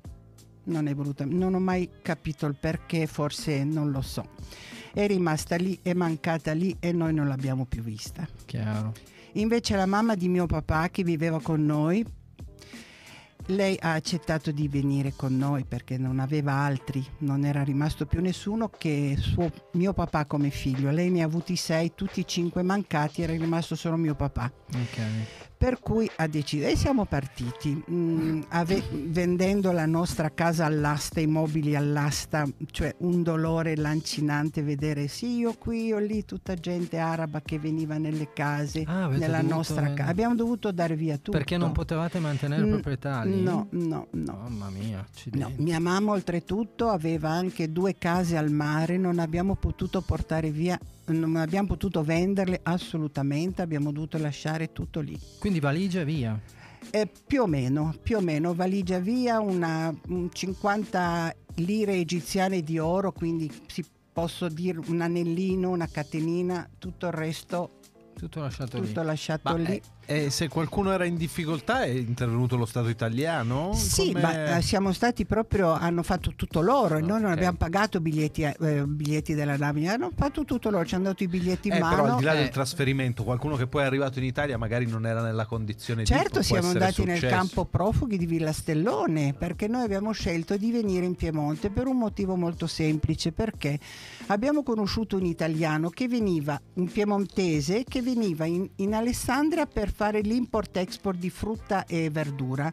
non 0.66 0.88
è 0.88 0.96
voluta, 0.96 1.26
non 1.26 1.54
ho 1.54 1.60
mai 1.60 1.90
capito 2.02 2.46
il 2.46 2.56
perché, 2.56 3.06
forse 3.08 3.64
non 3.64 3.92
lo 3.92 4.02
so. 4.02 4.26
È 4.92 5.06
rimasta 5.06 5.56
lì, 5.56 5.78
è 5.82 5.94
mancata 5.94 6.52
lì 6.54 6.76
e 6.80 6.92
noi 6.92 7.14
non 7.14 7.28
l'abbiamo 7.28 7.66
più 7.66 7.82
vista. 7.82 8.28
Chiaro. 8.46 8.94
Invece 9.34 9.76
la 9.76 9.86
mamma 9.86 10.16
di 10.16 10.28
mio 10.28 10.48
papà 10.48 10.90
che 10.90 11.04
viveva 11.04 11.40
con 11.40 11.64
noi, 11.64 12.04
lei 13.50 13.78
ha 13.80 13.94
accettato 13.94 14.52
di 14.52 14.68
venire 14.68 15.14
con 15.16 15.36
noi 15.38 15.66
perché 15.66 15.98
non 15.98 16.20
aveva 16.20 16.54
altri, 16.54 17.06
non 17.20 17.46
era 17.46 17.64
rimasto 17.64 18.06
più 18.06 18.22
nessuno 18.22 18.70
che 18.70 19.16
suo, 19.20 19.52
mio 19.74 19.94
papà 19.94 20.26
come 20.26 20.50
figlio. 20.50 20.92
Lei 20.92 21.10
ne 21.10 21.22
ha 21.22 21.26
avuti 21.26 21.56
sei, 21.56 21.94
tutti 21.96 22.22
e 22.22 22.26
cinque 22.26 22.62
mancati, 22.64 23.22
era 23.22 23.34
rimasto 23.34 23.76
solo 23.76 23.96
mio 23.96 24.16
papà. 24.16 24.52
Ok. 24.74 25.49
Per 25.60 25.82
cui 25.82 26.10
ha 26.16 26.26
deciso 26.28 26.68
e 26.68 26.78
siamo 26.78 27.04
partiti 27.04 27.84
mm, 27.92 28.44
ave- 28.48 28.82
vendendo 29.08 29.74
la 29.74 29.86
nostra 29.86 30.30
casa 30.34 30.64
all'asta, 30.66 31.20
i 31.20 31.28
mobili 31.28 31.76
all'asta, 31.76 32.48
cioè 32.72 32.96
un 33.00 33.24
dolore 33.24 33.76
lancinante 33.76 34.62
vedere 34.64 35.10
sì 35.10 35.36
io 35.36 35.56
qui, 35.60 35.88
io 35.88 35.98
lì, 35.98 36.24
tutta 36.24 36.54
gente 36.56 36.98
araba 36.98 37.42
che 37.42 37.60
veniva 37.60 37.98
nelle 37.98 38.32
case, 38.32 38.84
Ah, 38.86 39.08
nella 39.08 39.42
nostra 39.42 39.92
casa. 39.94 40.10
Abbiamo 40.10 40.34
dovuto 40.34 40.72
dare 40.72 40.96
via 40.96 41.18
tutto. 41.18 41.32
Perché 41.32 41.58
non 41.58 41.74
potevate 41.74 42.20
mantenere 42.20 42.64
Mm, 42.64 42.70
proprietà 42.70 43.24
lì? 43.24 43.42
No, 43.44 43.68
no, 43.72 44.08
no. 44.12 44.38
Mamma 44.42 44.70
mia, 44.70 45.06
No, 45.34 45.52
mia 45.58 45.80
mamma 45.82 46.12
oltretutto 46.14 46.88
aveva 46.88 47.32
anche 47.32 47.70
due 47.70 47.98
case 47.98 48.38
al 48.38 48.50
mare, 48.50 48.96
non 48.98 49.20
abbiamo 49.20 49.56
potuto 49.56 50.00
portare 50.00 50.52
via, 50.52 50.80
non 51.08 51.38
abbiamo 51.38 51.68
potuto 51.70 52.04
venderle 52.04 52.60
assolutamente, 52.62 53.64
abbiamo 53.64 53.92
dovuto 53.92 54.20
lasciare 54.20 54.72
tutto 54.72 55.00
lì. 55.00 55.20
Quindi 55.40 55.49
valigia 55.60 56.02
e 56.02 56.06
via. 56.06 56.40
Eh, 56.92 57.10
più 57.26 57.42
o 57.42 57.48
meno, 57.48 57.96
più 58.04 58.18
o 58.18 58.22
meno, 58.22 58.54
valigia 58.54 59.00
via 59.00 59.40
una 59.40 59.92
un 60.10 60.30
50 60.32 61.36
lire 61.56 61.94
egiziane 61.96 62.62
di 62.62 62.78
oro, 62.78 63.12
quindi 63.12 63.52
si 63.68 63.84
posso 64.14 64.48
dire 64.50 64.80
un 64.88 65.02
anellino, 65.02 65.70
una 65.72 65.88
catenina, 65.88 66.70
tutto 66.78 67.08
il 67.08 67.14
resto 67.14 67.78
Tutto 68.16 68.42
lasciato 68.42 68.78
tutto 68.80 69.00
lì. 69.02 69.06
lasciato 69.08 69.56
lì. 69.56 69.66
eh, 69.76 69.82
e 70.10 70.32
se 70.32 70.48
qualcuno 70.48 70.92
era 70.92 71.06
in 71.06 71.16
difficoltà 71.16 71.84
è 71.84 71.90
intervenuto 71.90 72.58
lo 72.58 72.66
Stato 72.66 72.90
italiano? 72.90 73.74
Sì, 73.76 74.08
Come- 74.12 74.22
ma 74.22 74.58
eh, 74.58 74.62
siamo 74.64 74.92
stati 74.92 75.26
proprio, 75.26 75.72
hanno 75.72 76.02
fatto 76.02 76.34
tutto 76.36 76.62
loro 76.62 76.98
e 76.98 77.02
noi 77.02 77.22
non 77.22 77.30
abbiamo 77.32 77.58
pagato 77.58 78.02
biglietti, 78.02 78.42
eh, 78.42 78.86
biglietti 78.88 79.36
della 79.36 79.56
nave, 79.56 79.88
hanno 79.88 80.10
fatto 80.16 80.46
tutto 80.46 80.72
loro, 80.72 80.84
ci 80.84 80.96
hanno 80.96 81.04
dato 81.06 81.22
i 81.24 81.28
biglietti 81.28 81.68
in 81.68 81.76
Eh, 81.76 81.80
mano. 81.80 81.96
però 82.02 82.14
al 82.14 82.18
di 82.18 82.24
là 82.24 82.34
eh. 82.34 82.38
del 82.40 82.50
trasferimento, 82.50 83.24
qualcuno 83.24 83.56
che 83.56 83.68
poi 83.68 83.84
è 83.84 83.86
arrivato 83.86 84.18
in 84.18 84.26
Italia 84.26 84.58
magari 84.58 84.88
non 84.88 85.06
era 85.06 85.22
nella 85.22 85.46
condizione 85.46 86.02
di 86.02 86.08
Certo, 86.08 86.42
siamo 86.42 86.70
andati 86.70 87.04
nel 87.04 87.18
successo. 87.18 87.36
campo 87.36 87.66
profughi 87.66 88.18
di 88.18 88.26
Villa 88.26 88.52
Stellone 88.52 89.36
perché 89.38 89.68
noi 89.68 89.84
abbiamo 89.84 90.12
scelto 90.12 90.58
di 90.58 90.72
venire 90.72 91.06
in 91.06 91.14
Piemonte 91.16 91.70
per 91.70 91.86
un 91.86 91.98
motivo 91.98 92.36
molto 92.36 92.66
semplice, 92.66 93.32
perché 93.32 93.78
abbiamo 94.28 94.64
conosciuto 94.64 95.18
un 95.18 95.26
italiano 95.26 95.90
che 95.90 96.08
veniva, 96.08 96.60
un 96.76 96.88
piemontese, 96.88 97.84
che 97.88 98.02
veniva 98.02 98.46
in, 98.46 98.68
in 98.78 98.94
Alessandria 98.96 99.66
per 99.68 99.92
fare 100.00 100.22
l'import-export 100.22 101.20
di 101.20 101.30
frutta 101.30 101.86
e 101.86 102.10
verdura 102.10 102.72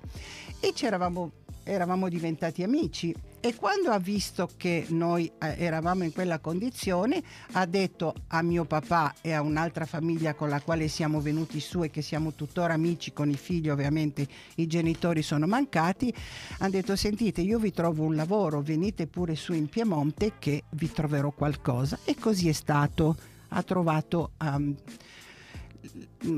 e 0.60 0.72
eravamo, 0.80 1.32
eravamo 1.64 2.08
diventati 2.08 2.62
amici. 2.62 3.12
E 3.40 3.56
quando 3.56 3.90
ha 3.90 3.98
visto 3.98 4.48
che 4.56 4.86
noi 4.90 5.28
eh, 5.40 5.56
eravamo 5.58 6.04
in 6.04 6.12
quella 6.12 6.38
condizione, 6.38 7.20
ha 7.54 7.66
detto 7.66 8.14
a 8.28 8.42
mio 8.42 8.64
papà 8.64 9.16
e 9.22 9.32
a 9.32 9.40
un'altra 9.40 9.86
famiglia 9.86 10.34
con 10.34 10.48
la 10.48 10.60
quale 10.60 10.86
siamo 10.86 11.20
venuti 11.20 11.58
su 11.58 11.82
e 11.82 11.90
che 11.90 12.00
siamo 12.00 12.32
tuttora 12.32 12.74
amici 12.74 13.12
con 13.12 13.28
i 13.28 13.36
figli, 13.36 13.70
ovviamente 13.70 14.28
i 14.54 14.68
genitori 14.68 15.22
sono 15.22 15.48
mancati, 15.48 16.14
hanno 16.58 16.70
detto 16.70 16.94
sentite 16.94 17.40
io 17.40 17.58
vi 17.58 17.72
trovo 17.72 18.04
un 18.04 18.14
lavoro, 18.14 18.62
venite 18.62 19.08
pure 19.08 19.34
su 19.34 19.52
in 19.52 19.68
Piemonte 19.68 20.34
che 20.38 20.62
vi 20.70 20.92
troverò 20.92 21.32
qualcosa. 21.32 21.98
E 22.04 22.14
così 22.14 22.48
è 22.48 22.52
stato, 22.52 23.16
ha 23.48 23.62
trovato, 23.64 24.30
um, 24.38 24.76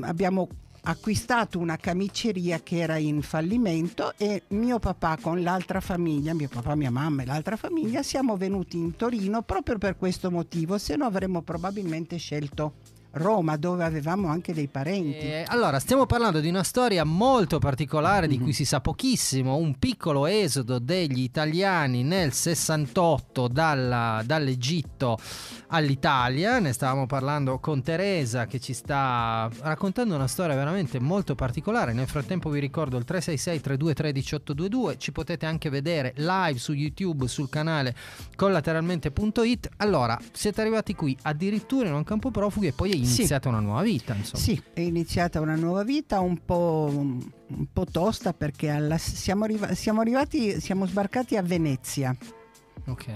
abbiamo 0.01 0.47
acquistato 0.83 1.59
una 1.59 1.77
camiceria 1.77 2.61
che 2.61 2.77
era 2.77 2.97
in 2.97 3.21
fallimento 3.21 4.13
e 4.17 4.43
mio 4.49 4.79
papà 4.79 5.17
con 5.21 5.41
l'altra 5.41 5.79
famiglia, 5.79 6.33
mio 6.33 6.47
papà, 6.47 6.75
mia 6.75 6.91
mamma 6.91 7.23
e 7.23 7.25
l'altra 7.25 7.55
famiglia 7.55 8.03
siamo 8.03 8.37
venuti 8.37 8.77
in 8.77 8.95
Torino 8.95 9.41
proprio 9.41 9.77
per 9.77 9.97
questo 9.97 10.31
motivo, 10.31 10.77
se 10.77 10.95
no 10.95 11.05
avremmo 11.05 11.41
probabilmente 11.41 12.17
scelto 12.17 12.97
Roma 13.11 13.57
dove 13.57 13.83
avevamo 13.83 14.27
anche 14.27 14.53
dei 14.53 14.67
parenti. 14.67 15.17
Eh, 15.17 15.45
allora, 15.47 15.79
stiamo 15.79 16.05
parlando 16.05 16.39
di 16.39 16.47
una 16.49 16.63
storia 16.63 17.03
molto 17.03 17.57
particolare 17.59 18.27
di 18.27 18.37
Mhm. 18.37 18.43
cui 18.43 18.53
si 18.53 18.65
sa 18.65 18.81
pochissimo, 18.81 19.55
un 19.55 19.77
piccolo 19.79 20.25
esodo 20.27 20.77
degli 20.79 21.21
italiani 21.21 22.03
nel 22.03 22.33
68 22.33 23.47
dalla- 23.47 24.21
dall'Egitto 24.25 25.17
all'Italia, 25.71 26.59
ne 26.59 26.71
stavamo 26.73 27.05
parlando 27.05 27.59
con 27.59 27.81
Teresa 27.83 28.45
che 28.45 28.59
ci 28.59 28.73
sta 28.73 29.49
raccontando 29.61 30.15
una 30.15 30.27
storia 30.27 30.55
veramente 30.55 30.99
molto 30.99 31.35
particolare, 31.35 31.93
nel 31.93 32.07
frattempo 32.07 32.49
vi 32.49 32.59
ricordo 32.59 32.97
il 32.97 33.05
366 33.05 33.61
3213 33.61 34.35
822, 34.35 34.97
ci 34.97 35.11
potete 35.11 35.45
anche 35.45 35.69
vedere 35.69 36.13
live 36.17 36.57
su 36.59 36.73
YouTube 36.73 37.27
sul 37.27 37.49
canale 37.49 37.95
collateralmente.it, 38.35 39.69
allora 39.77 40.17
siete 40.31 40.61
arrivati 40.61 40.95
qui 40.95 41.17
addirittura 41.23 41.87
in 41.87 41.93
un 41.93 42.03
campo 42.03 42.31
profughi 42.31 42.67
e 42.67 42.71
poi 42.73 42.98
è 43.01 43.05
Sì. 43.05 43.17
iniziata 43.19 43.49
una 43.49 43.59
nuova 43.59 43.81
vita, 43.81 44.13
insomma. 44.15 44.43
Sì, 44.43 44.61
è 44.73 44.79
iniziata 44.81 45.39
una 45.41 45.55
nuova 45.55 45.83
vita 45.83 46.19
un 46.19 46.43
po', 46.43 46.89
un 46.93 47.67
po' 47.71 47.85
tosta 47.85 48.33
perché 48.33 48.69
alla- 48.69 48.97
siamo, 48.97 49.43
arriva- 49.43 49.73
siamo 49.73 50.01
arrivati, 50.01 50.59
siamo 50.61 50.85
sbarcati 50.85 51.35
a 51.37 51.41
Venezia 51.41 52.15
Ok. 52.87 53.07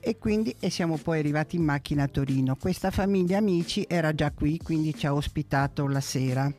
e 0.00 0.18
quindi 0.18 0.54
e 0.60 0.70
siamo 0.70 0.96
poi 0.96 1.18
arrivati 1.18 1.56
in 1.56 1.62
macchina 1.64 2.04
a 2.04 2.08
Torino. 2.08 2.56
Questa 2.56 2.90
famiglia 2.90 3.38
amici 3.38 3.84
era 3.88 4.14
già 4.14 4.30
qui, 4.32 4.58
quindi 4.58 4.94
ci 4.94 5.06
ha 5.06 5.14
ospitato 5.14 5.86
la 5.86 6.00
sera. 6.00 6.52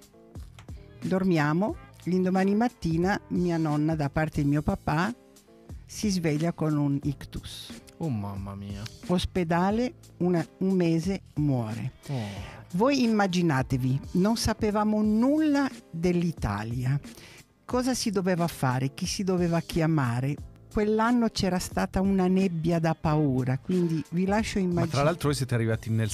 Dormiamo, 1.03 1.75
l'indomani 2.05 2.55
mattina 2.55 3.19
mia 3.29 3.57
nonna 3.57 3.95
da 3.95 4.09
parte 4.09 4.41
di 4.41 4.47
mio 4.49 4.61
papà 4.61 5.13
si 5.85 6.09
sveglia 6.09 6.51
con 6.53 6.75
un 6.77 6.99
ictus. 7.03 7.69
Oh 8.05 8.09
mamma 8.09 8.53
mia. 8.53 8.83
Ospedale, 9.07 9.95
una- 10.17 10.45
un 10.59 10.74
mese 10.75 11.21
muore. 11.35 11.93
Oh. 12.09 12.53
Voi 12.74 13.01
immaginatevi, 13.03 14.00
non 14.13 14.38
sapevamo 14.38 15.01
nulla 15.01 15.67
dell'Italia, 15.89 17.00
cosa 17.65 17.95
si 17.95 18.12
doveva 18.12 18.45
fare, 18.47 18.93
chi 18.93 19.07
si 19.07 19.24
doveva 19.24 19.59
chiamare. 19.62 20.35
Quell'anno 20.71 21.29
c'era 21.29 21.57
stata 21.57 22.00
una 22.01 22.27
nebbia 22.27 22.77
da 22.79 22.93
paura, 22.93 23.57
quindi 23.57 24.03
vi 24.12 24.25
lascio 24.25 24.59
Ma 24.59 24.65
tra 24.65 24.71
immaginare. 24.71 25.03
l'altro 25.05 25.27
voi 25.29 25.38
siete 25.38 25.55
arrivati 25.55 25.89
nel 25.89 26.12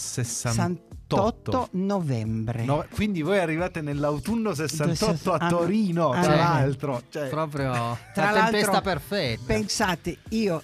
68. 1.16 1.58
8 1.58 1.70
novembre. 1.74 2.64
No, 2.64 2.86
quindi 2.94 3.22
voi 3.22 3.40
arrivate 3.40 3.82
nell'autunno 3.82 4.54
68 4.54 5.34
a 5.34 5.38
Ah, 5.38 5.50
Torino, 5.50 6.10
ah, 6.12 6.22
tra 6.22 6.32
no. 6.36 6.42
l'altro. 6.42 7.04
Cioè, 7.10 7.28
Proprio 7.30 7.72
Tra 8.14 8.26
la 8.26 8.32
l'altro, 8.32 8.52
tempesta 8.52 8.82
perfetta. 8.82 9.42
Pensate, 9.46 10.18
io 10.30 10.64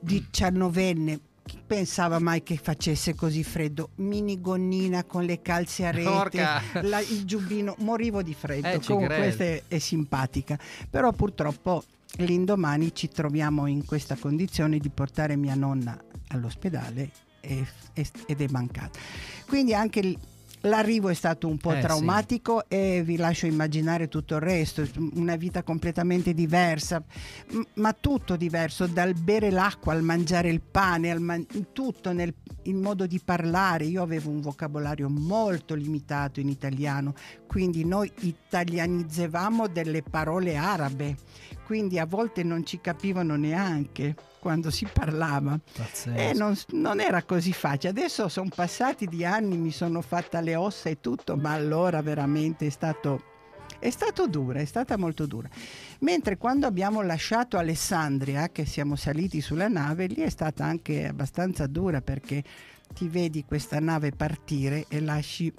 diciannovenne, 0.00 1.20
chi 1.44 1.58
pensava 1.66 2.18
mai 2.18 2.42
che 2.42 2.56
facesse 2.56 3.14
così 3.14 3.44
freddo? 3.44 3.90
Minigonnina 3.96 5.04
con 5.04 5.24
le 5.24 5.42
calze 5.42 5.86
a 5.86 5.90
rete, 5.90 6.40
la- 6.82 7.00
il 7.00 7.24
giubbino, 7.24 7.74
morivo 7.80 8.22
di 8.22 8.34
freddo. 8.34 8.66
Eh, 8.68 8.80
Comunque 8.80 9.16
questa 9.16 9.44
è, 9.44 9.62
è 9.68 9.78
simpatica. 9.78 10.58
Però 10.88 11.12
purtroppo 11.12 11.84
l'indomani 12.18 12.94
ci 12.94 13.08
troviamo 13.08 13.66
in 13.66 13.84
questa 13.84 14.16
condizione 14.16 14.78
di 14.78 14.88
portare 14.88 15.36
mia 15.36 15.54
nonna 15.54 15.98
all'ospedale 16.28 17.10
ed 17.46 18.40
è 18.40 18.46
mancata. 18.50 18.98
Quindi 19.46 19.74
anche 19.74 20.00
il- 20.00 20.18
L'arrivo 20.66 21.10
è 21.10 21.14
stato 21.14 21.46
un 21.46 21.58
po' 21.58 21.72
Eh, 21.72 21.74
sì. 21.74 21.80
traumatico 21.82 22.66
e 22.70 23.02
vi 23.04 23.16
lascio 23.18 23.44
immaginare 23.44 24.08
tutto 24.08 24.36
il 24.36 24.40
resto, 24.40 24.82
una 25.16 25.36
vita 25.36 25.62
completamente 25.62 26.32
diversa, 26.32 27.04
ma 27.74 27.92
tutto 27.92 28.34
diverso, 28.36 28.86
dal 28.86 29.12
bere 29.12 29.50
l'acqua 29.50 29.92
al 29.92 30.02
mangiare 30.02 30.48
il 30.48 30.62
pane, 30.62 31.10
al 31.10 31.20
man- 31.20 31.46
tutto 31.74 32.12
nel 32.14 32.32
modo 32.68 33.06
di 33.06 33.20
parlare. 33.22 33.84
Io 33.84 34.00
avevo 34.00 34.30
un 34.30 34.40
vocabolario 34.40 35.10
molto 35.10 35.74
limitato 35.74 36.40
in 36.40 36.48
italiano, 36.48 37.12
quindi 37.46 37.84
noi 37.84 38.10
italianizzavamo 38.20 39.68
delle 39.68 40.02
parole 40.02 40.56
arabe, 40.56 41.14
quindi 41.64 41.98
a 41.98 42.06
volte 42.06 42.42
non 42.42 42.64
ci 42.64 42.80
capivano 42.80 43.36
neanche 43.36 44.14
quando 44.38 44.70
si 44.70 44.86
parlava. 44.90 45.58
Pazzesco. 45.72 46.16
E 46.16 46.32
non, 46.34 46.54
non 46.72 47.00
era 47.00 47.22
così 47.22 47.52
facile. 47.52 47.90
Adesso 47.90 48.28
sono 48.28 48.50
passati 48.54 49.06
di 49.06 49.24
anni, 49.24 49.56
mi 49.56 49.70
sono 49.70 50.00
fatta 50.00 50.40
le 50.40 50.54
ossa 50.56 50.88
e 50.90 51.00
tutto, 51.00 51.36
ma 51.36 51.52
allora 51.52 52.02
veramente 52.02 52.66
è 52.66 52.70
stato, 52.70 53.22
è 53.78 53.90
stato 53.90 54.26
dura, 54.26 54.60
è 54.60 54.64
stata 54.64 54.96
molto 54.96 55.26
dura. 55.26 55.48
Mentre 56.00 56.36
quando 56.36 56.66
abbiamo 56.66 57.02
lasciato 57.02 57.56
Alessandria, 57.56 58.50
che 58.50 58.66
siamo 58.66 58.96
saliti 58.96 59.40
sulla 59.40 59.68
nave, 59.68 60.06
lì 60.06 60.22
è 60.22 60.30
stata 60.30 60.64
anche 60.64 61.06
abbastanza 61.06 61.66
dura 61.66 62.02
perché 62.02 62.42
ti 62.92 63.08
vedi 63.08 63.44
questa 63.44 63.80
nave 63.80 64.12
partire 64.12 64.84
e 64.88 65.00
lasci 65.00 65.52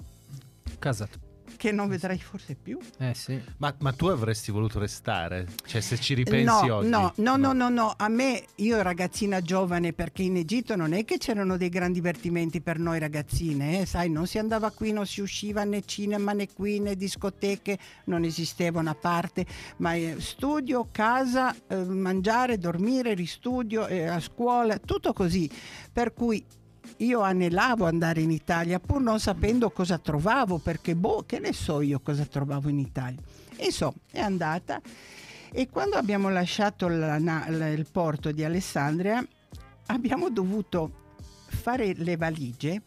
Casa. 0.78 1.08
Che 1.56 1.72
non 1.72 1.88
vedrai 1.88 2.18
forse 2.18 2.54
più. 2.54 2.78
Eh 2.98 3.14
sì. 3.14 3.40
ma, 3.58 3.74
ma 3.80 3.92
tu 3.92 4.06
avresti 4.06 4.50
voluto 4.50 4.78
restare? 4.78 5.46
Cioè, 5.64 5.80
se 5.80 5.98
ci 5.98 6.14
ripensi 6.14 6.66
no, 6.66 6.74
oggi? 6.76 6.88
No, 6.88 7.12
no, 7.16 7.36
no, 7.36 7.52
no, 7.52 7.68
no, 7.68 7.94
a 7.96 8.08
me, 8.08 8.44
io 8.56 8.80
ragazzina 8.82 9.40
giovane, 9.40 9.92
perché 9.92 10.22
in 10.22 10.36
Egitto 10.36 10.76
non 10.76 10.92
è 10.92 11.04
che 11.04 11.18
c'erano 11.18 11.56
dei 11.56 11.68
gran 11.68 11.92
divertimenti 11.92 12.60
per 12.60 12.78
noi 12.78 12.98
ragazzine, 12.98 13.80
eh, 13.80 13.86
sai, 13.86 14.10
non 14.10 14.26
si 14.26 14.38
andava 14.38 14.70
qui, 14.70 14.92
non 14.92 15.06
si 15.06 15.20
usciva 15.20 15.64
né 15.64 15.82
cinema 15.84 16.32
né 16.32 16.48
qui 16.52 16.80
né 16.80 16.94
discoteche, 16.96 17.78
non 18.04 18.24
esistevano 18.24 18.90
a 18.90 18.94
parte, 18.94 19.46
ma 19.78 19.94
eh, 19.94 20.16
studio, 20.18 20.88
casa, 20.90 21.54
eh, 21.66 21.84
mangiare, 21.84 22.58
dormire, 22.58 23.14
ristudio, 23.14 23.86
eh, 23.86 24.06
a 24.06 24.20
scuola, 24.20 24.78
tutto 24.78 25.12
così. 25.12 25.50
Per 25.92 26.12
cui 26.12 26.44
io 26.98 27.20
anelavo 27.20 27.86
andare 27.86 28.20
in 28.20 28.30
Italia 28.30 28.78
pur 28.78 29.00
non 29.00 29.20
sapendo 29.20 29.70
cosa 29.70 29.98
trovavo, 29.98 30.58
perché 30.58 30.94
boh, 30.94 31.24
che 31.26 31.38
ne 31.38 31.52
so 31.52 31.80
io 31.80 32.00
cosa 32.00 32.24
trovavo 32.24 32.68
in 32.68 32.78
Italia. 32.78 33.20
Insomma, 33.58 33.94
è 34.10 34.20
andata 34.20 34.80
e 35.52 35.68
quando 35.68 35.96
abbiamo 35.96 36.28
lasciato 36.28 36.88
la, 36.88 37.18
la, 37.18 37.68
il 37.68 37.86
porto 37.90 38.32
di 38.32 38.44
Alessandria 38.44 39.26
abbiamo 39.86 40.28
dovuto 40.28 41.04
fare 41.46 41.94
le 41.94 42.16
valigie 42.16 42.82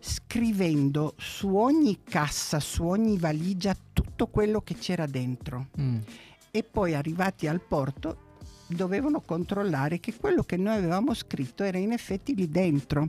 scrivendo 0.00 1.14
su 1.18 1.54
ogni 1.54 2.00
cassa, 2.02 2.58
su 2.58 2.84
ogni 2.84 3.18
valigia 3.18 3.76
tutto 3.92 4.28
quello 4.28 4.60
che 4.62 4.74
c'era 4.74 5.06
dentro. 5.06 5.68
Mm. 5.80 5.98
E 6.50 6.62
poi 6.64 6.94
arrivati 6.94 7.46
al 7.46 7.60
porto 7.60 8.29
dovevano 8.70 9.20
controllare 9.20 10.00
che 10.00 10.14
quello 10.14 10.42
che 10.42 10.56
noi 10.56 10.76
avevamo 10.76 11.14
scritto 11.14 11.62
era 11.62 11.78
in 11.78 11.92
effetti 11.92 12.34
lì 12.34 12.48
dentro. 12.48 13.08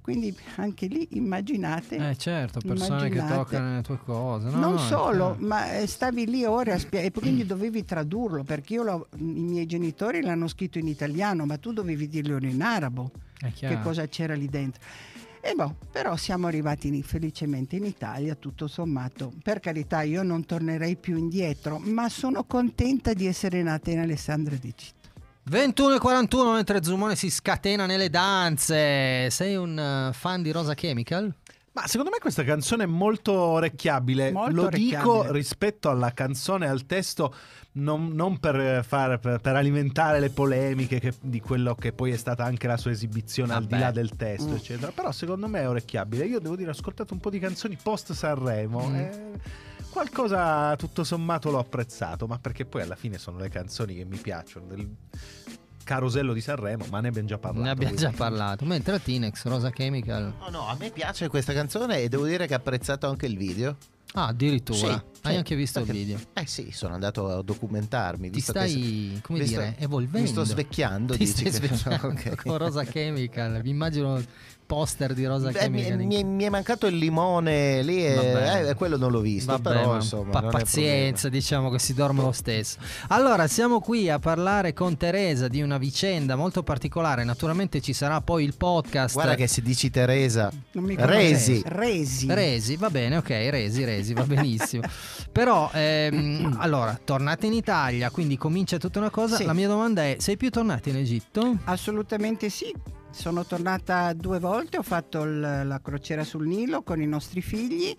Quindi 0.00 0.34
anche 0.56 0.86
lì 0.86 1.06
immaginate. 1.12 1.96
Eh 1.96 2.16
certo, 2.16 2.60
persone 2.60 3.08
immaginate. 3.08 3.28
che 3.28 3.36
toccano 3.36 3.74
le 3.74 3.82
tue 3.82 3.98
cose. 4.02 4.48
No, 4.48 4.58
non 4.58 4.72
no, 4.72 4.78
solo, 4.78 5.26
certo. 5.32 5.46
ma 5.46 5.76
eh, 5.76 5.86
stavi 5.86 6.26
lì 6.26 6.44
ore 6.46 6.72
a 6.72 6.78
spiegare, 6.78 7.08
e 7.08 7.10
quindi 7.10 7.44
dovevi 7.46 7.84
tradurlo, 7.84 8.42
perché 8.42 8.76
i 8.76 9.22
miei 9.22 9.66
genitori 9.66 10.22
l'hanno 10.22 10.48
scritto 10.48 10.78
in 10.78 10.86
italiano, 10.86 11.44
ma 11.44 11.58
tu 11.58 11.74
dovevi 11.74 12.08
dirlo 12.08 12.38
in 12.38 12.62
arabo 12.62 13.10
che 13.54 13.78
cosa 13.82 14.06
c'era 14.08 14.34
lì 14.34 14.48
dentro. 14.48 14.80
E 15.40 15.54
boh, 15.54 15.76
però 15.90 16.16
siamo 16.16 16.46
arrivati 16.46 16.88
in, 16.88 17.02
felicemente 17.02 17.76
in 17.76 17.84
Italia, 17.84 18.34
tutto 18.34 18.66
sommato. 18.66 19.32
Per 19.42 19.60
carità, 19.60 20.02
io 20.02 20.22
non 20.22 20.44
tornerei 20.44 20.96
più 20.96 21.16
indietro, 21.16 21.78
ma 21.78 22.08
sono 22.08 22.44
contenta 22.44 23.12
di 23.12 23.26
essere 23.26 23.62
nata 23.62 23.90
in 23.90 24.00
Alessandria 24.00 24.58
di 24.58 24.72
Città. 24.76 24.97
21.41 25.50 26.52
mentre 26.52 26.82
Zumone 26.82 27.16
si 27.16 27.30
scatena 27.30 27.86
nelle 27.86 28.10
danze. 28.10 29.30
Sei 29.30 29.56
un 29.56 29.78
eh, 29.78 30.12
fan 30.12 30.42
di 30.42 30.50
Rosa 30.50 30.74
Chemical? 30.74 31.32
Ma 31.72 31.86
secondo 31.86 32.10
me 32.10 32.18
questa 32.18 32.44
canzone 32.44 32.84
è 32.84 32.86
molto 32.86 33.32
orecchiabile. 33.32 34.30
Molto 34.30 34.54
Lo 34.54 34.62
orecchiabile. 34.64 34.98
dico 34.98 35.32
rispetto 35.32 35.88
alla 35.88 36.12
canzone, 36.12 36.68
al 36.68 36.84
testo, 36.84 37.34
non, 37.72 38.10
non 38.12 38.38
per, 38.38 38.84
far, 38.84 39.18
per, 39.20 39.38
per, 39.38 39.54
alimentare 39.54 40.20
le 40.20 40.30
polemiche 40.30 40.98
che, 40.98 41.14
di 41.20 41.40
quello 41.40 41.74
che 41.74 41.92
poi 41.92 42.10
è 42.10 42.16
stata 42.16 42.44
anche 42.44 42.66
la 42.66 42.76
sua 42.76 42.90
esibizione 42.90 43.52
Vabbè. 43.52 43.62
al 43.62 43.66
di 43.68 43.78
là 43.78 43.90
del 43.90 44.10
testo, 44.16 44.50
mm. 44.50 44.56
eccetera. 44.56 44.92
Però 44.92 45.12
secondo 45.12 45.46
me 45.46 45.60
è 45.60 45.68
orecchiabile. 45.68 46.26
Io 46.26 46.40
devo 46.40 46.56
dire, 46.56 46.68
ho 46.68 46.72
ascoltato 46.72 47.14
un 47.14 47.20
po' 47.20 47.30
di 47.30 47.38
canzoni 47.38 47.78
post 47.80 48.12
Sanremo. 48.12 48.88
Mm. 48.88 48.94
E 48.94 49.32
qualcosa 49.98 50.76
tutto 50.76 51.02
sommato 51.02 51.50
l'ho 51.50 51.58
apprezzato, 51.58 52.28
ma 52.28 52.38
perché 52.38 52.64
poi 52.64 52.82
alla 52.82 52.94
fine 52.94 53.18
sono 53.18 53.38
le 53.38 53.48
canzoni 53.48 53.96
che 53.96 54.04
mi 54.04 54.16
piacciono. 54.16 54.66
Del 54.66 54.88
carosello 55.82 56.32
di 56.32 56.40
Sanremo, 56.40 56.84
ma 56.90 57.00
ne 57.00 57.08
abbiamo 57.08 57.26
già 57.26 57.38
parlato. 57.38 57.64
Ne 57.64 57.70
abbiamo 57.70 57.96
già 57.96 58.12
parlato. 58.14 58.64
Mentre 58.64 59.02
Tinex, 59.02 59.44
Rosa 59.46 59.70
Chemical. 59.70 60.34
No, 60.38 60.50
no, 60.50 60.68
a 60.68 60.76
me 60.78 60.90
piace 60.90 61.28
questa 61.28 61.52
canzone 61.52 62.02
e 62.02 62.08
devo 62.08 62.26
dire 62.26 62.46
che 62.46 62.54
ho 62.54 62.58
apprezzato 62.58 63.08
anche 63.08 63.26
il 63.26 63.36
video. 63.36 63.76
Ah, 64.12 64.28
addirittura. 64.28 64.78
Sì, 64.78 64.86
Hai 65.22 65.32
sì, 65.32 65.36
anche 65.36 65.56
visto 65.56 65.80
perché, 65.80 65.96
il 65.96 66.04
video? 66.04 66.20
Eh 66.32 66.46
sì, 66.46 66.70
sono 66.70 66.94
andato 66.94 67.28
a 67.30 67.42
documentarmi. 67.42 68.30
Ti 68.30 68.40
stai, 68.40 69.18
come 69.22 69.40
visto, 69.40 69.58
dire, 69.58 69.74
evolvendo. 69.78 70.20
Mi 70.20 70.26
sto 70.26 70.44
svecchiando. 70.44 71.14
Ti 71.14 71.18
dici 71.18 71.32
stai 71.32 71.50
svecchiando 71.50 72.06
okay. 72.14 72.36
con 72.36 72.56
Rosa 72.56 72.84
Chemical. 72.84 73.60
Vi 73.62 73.70
immagino 73.70 74.22
poster 74.68 75.14
di 75.14 75.24
Rosa 75.24 75.50
Beh, 75.50 75.70
mi, 75.70 75.96
mi, 75.96 76.22
mi, 76.22 76.44
è 76.44 76.50
mancato 76.50 76.86
il 76.86 76.96
limone 76.96 77.80
lì 77.82 78.04
e 78.04 78.68
eh, 78.68 78.74
quello 78.74 78.98
non 78.98 79.10
l'ho 79.10 79.22
visto 79.22 79.50
Vabbè, 79.50 79.62
però 79.62 79.94
insomma 79.94 80.30
pa- 80.30 80.42
pazienza 80.48 81.30
diciamo 81.30 81.70
che 81.70 81.78
si 81.78 81.94
dorme 81.94 82.20
lo 82.20 82.32
stesso. 82.32 82.76
Allora 83.08 83.46
siamo 83.46 83.80
qui 83.80 84.10
a 84.10 84.18
parlare 84.18 84.74
con 84.74 84.98
Teresa 84.98 85.48
di 85.48 85.62
una 85.62 85.78
vicenda 85.78 86.36
molto 86.36 86.62
particolare. 86.62 87.24
Naturalmente 87.24 87.80
ci 87.80 87.94
sarà 87.94 88.20
poi 88.20 88.44
il 88.44 88.56
podcast. 88.56 89.14
Guarda 89.14 89.36
che 89.36 89.46
se 89.46 89.62
dici 89.62 89.90
Teresa 89.90 90.52
Resi. 90.72 91.62
Resi. 91.64 92.26
Resi 92.28 92.76
va 92.76 92.90
bene 92.90 93.16
ok 93.16 93.28
Resi 93.28 93.84
Resi 93.84 94.12
va 94.12 94.24
benissimo. 94.24 94.82
Però 95.32 95.70
ehm, 95.72 96.56
allora 96.60 97.00
tornate 97.02 97.46
in 97.46 97.54
Italia 97.54 98.10
quindi 98.10 98.36
comincia 98.36 98.76
tutta 98.76 98.98
una 98.98 99.10
cosa. 99.10 99.36
Sì. 99.36 99.46
la 99.46 99.54
mia 99.54 99.68
domanda 99.68 100.02
è 100.02 100.16
sei 100.18 100.36
più 100.36 100.50
tornata 100.50 100.90
in 100.90 100.96
Egitto? 100.96 101.56
assolutamente 101.64 102.50
sì 102.50 102.74
sono 103.10 103.44
tornata 103.44 104.12
due 104.12 104.38
volte, 104.38 104.78
ho 104.78 104.82
fatto 104.82 105.24
l- 105.24 105.66
la 105.66 105.80
crociera 105.80 106.24
sul 106.24 106.46
Nilo 106.46 106.82
con 106.82 107.00
i 107.00 107.06
nostri 107.06 107.40
figli 107.40 107.96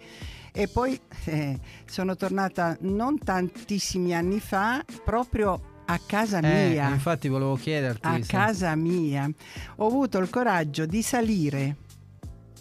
e 0.51 0.67
poi 0.67 0.99
eh, 1.25 1.59
sono 1.85 2.15
tornata 2.15 2.75
non 2.81 3.17
tantissimi 3.17 4.15
anni 4.15 4.39
fa 4.39 4.83
proprio 5.03 5.77
a 5.85 5.99
casa 6.05 6.39
eh, 6.39 6.69
mia. 6.69 6.89
Infatti 6.89 7.27
volevo 7.27 7.55
chiederti. 7.55 8.07
A 8.07 8.21
se... 8.21 8.31
casa 8.31 8.75
mia. 8.75 9.29
Ho 9.77 9.87
avuto 9.87 10.19
il 10.19 10.29
coraggio 10.29 10.85
di 10.85 11.01
salire 11.01 11.75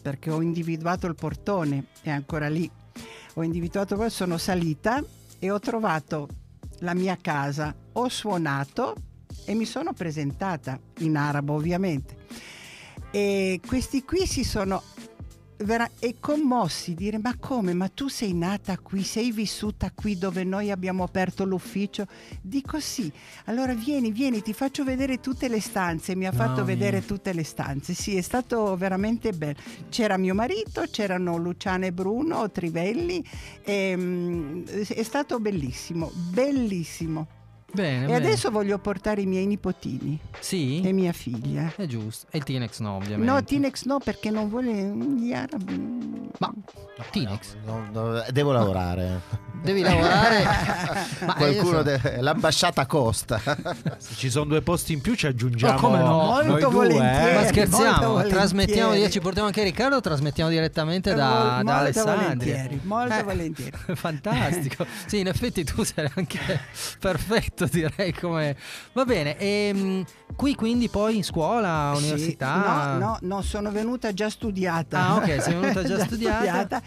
perché 0.00 0.30
ho 0.30 0.40
individuato 0.40 1.06
il 1.06 1.14
portone, 1.14 1.86
è 2.00 2.10
ancora 2.10 2.48
lì. 2.48 2.70
Ho 3.34 3.42
individuato, 3.42 4.08
sono 4.08 4.38
salita 4.38 5.02
e 5.38 5.50
ho 5.50 5.58
trovato 5.60 6.28
la 6.80 6.94
mia 6.94 7.18
casa. 7.20 7.74
Ho 7.92 8.08
suonato 8.08 8.94
e 9.48 9.54
mi 9.54 9.64
sono 9.64 9.94
presentata 9.94 10.78
in 10.98 11.16
arabo 11.16 11.54
ovviamente. 11.54 12.16
E 13.10 13.60
questi 13.66 14.04
qui 14.04 14.26
si 14.26 14.44
sono 14.44 14.82
vera- 15.64 15.90
e 15.98 16.16
commossi 16.20 16.92
dire 16.92 17.16
ma 17.16 17.34
come? 17.38 17.72
Ma 17.72 17.88
tu 17.88 18.08
sei 18.08 18.34
nata 18.34 18.76
qui? 18.76 19.02
Sei 19.02 19.32
vissuta 19.32 19.90
qui 19.94 20.18
dove 20.18 20.44
noi 20.44 20.70
abbiamo 20.70 21.02
aperto 21.02 21.46
l'ufficio? 21.46 22.06
Dico 22.42 22.78
sì. 22.78 23.10
Allora 23.46 23.72
vieni 23.72 24.12
vieni 24.12 24.42
ti 24.42 24.52
faccio 24.52 24.84
vedere 24.84 25.18
tutte 25.18 25.48
le 25.48 25.62
stanze. 25.62 26.14
Mi 26.14 26.26
ha 26.26 26.32
fatto 26.32 26.60
oh, 26.60 26.64
vedere 26.64 27.02
tutte 27.06 27.32
le 27.32 27.42
stanze. 27.42 27.94
Sì 27.94 28.18
è 28.18 28.20
stato 28.20 28.76
veramente 28.76 29.32
bello 29.32 29.56
c'era 29.88 30.18
mio 30.18 30.34
marito 30.34 30.84
c'erano 30.90 31.38
Luciana 31.38 31.86
e 31.86 31.92
Bruno 31.92 32.50
Trivelli 32.50 33.24
e, 33.64 33.94
um, 33.94 34.64
è 34.66 35.02
stato 35.02 35.40
bellissimo 35.40 36.10
bellissimo 36.12 37.37
Bene, 37.70 38.04
e 38.04 38.06
bene. 38.06 38.14
adesso 38.16 38.50
voglio 38.50 38.78
portare 38.78 39.20
i 39.20 39.26
miei 39.26 39.46
nipotini. 39.46 40.18
Sì? 40.40 40.80
E 40.80 40.92
mia 40.92 41.12
figlia. 41.12 41.72
È 41.76 41.86
giusto. 41.86 42.26
E 42.30 42.38
il 42.38 42.44
Tinex 42.44 42.80
no, 42.80 42.96
ovviamente. 42.96 43.30
No, 43.30 43.42
Tinex 43.44 43.84
no, 43.84 43.98
perché 43.98 44.30
non 44.30 44.48
vuole 44.48 44.72
gli 44.72 45.32
arabi. 45.32 46.30
Ma 46.38 46.54
Tinex? 47.10 47.56
No, 47.64 47.86
no, 47.92 48.24
devo 48.30 48.52
lavorare. 48.52 49.20
Devi 49.62 49.82
lavorare. 49.82 50.44
Ma 51.26 51.34
Qualcuno 51.34 51.82
deve... 51.82 52.20
l'ambasciata 52.20 52.86
costa. 52.86 53.40
Se 53.98 54.14
ci 54.14 54.30
sono 54.30 54.46
due 54.46 54.62
posti 54.62 54.92
in 54.92 55.00
più 55.00 55.14
ci 55.14 55.26
aggiungiamo. 55.26 55.76
Oh, 55.76 55.80
come 55.80 55.98
no? 55.98 56.42
Molto 56.42 56.70
volentieri. 56.70 57.30
Eh? 57.30 57.34
Ma 57.34 57.46
scherziamo, 57.46 58.26
trasmettiamo, 58.26 58.94
io 58.94 59.08
ci 59.10 59.20
portiamo 59.20 59.48
anche 59.48 59.62
Riccardo, 59.62 60.00
trasmettiamo 60.00 60.50
direttamente 60.50 61.14
da, 61.14 61.60
da 61.64 61.78
Alessandria. 61.78 62.28
Volentieri, 62.28 62.80
molto 62.84 63.14
eh, 63.14 63.22
volentieri. 63.22 63.76
Fantastico. 63.94 64.86
Sì, 65.06 65.18
in 65.18 65.26
effetti 65.26 65.64
tu 65.64 65.82
sei 65.82 66.08
anche 66.14 66.38
perfetto, 66.98 67.66
direi 67.66 68.12
come 68.12 68.56
Va 68.92 69.04
bene, 69.04 69.36
e 69.38 69.72
ehm, 69.74 70.04
qui 70.36 70.54
quindi 70.54 70.88
poi 70.88 71.16
in 71.16 71.24
scuola, 71.24 71.92
università? 71.94 72.94
Sì, 72.94 72.98
no, 72.98 73.06
no, 73.06 73.18
no, 73.20 73.42
sono 73.42 73.70
venuta 73.70 74.12
già 74.12 74.30
studiata. 74.30 74.98
Ah, 74.98 75.14
ok, 75.16 75.42
sei 75.42 75.54
venuta 75.54 75.82
già, 75.82 75.96
già 75.96 76.04
studiata. 76.04 76.36
studiata. 76.36 76.82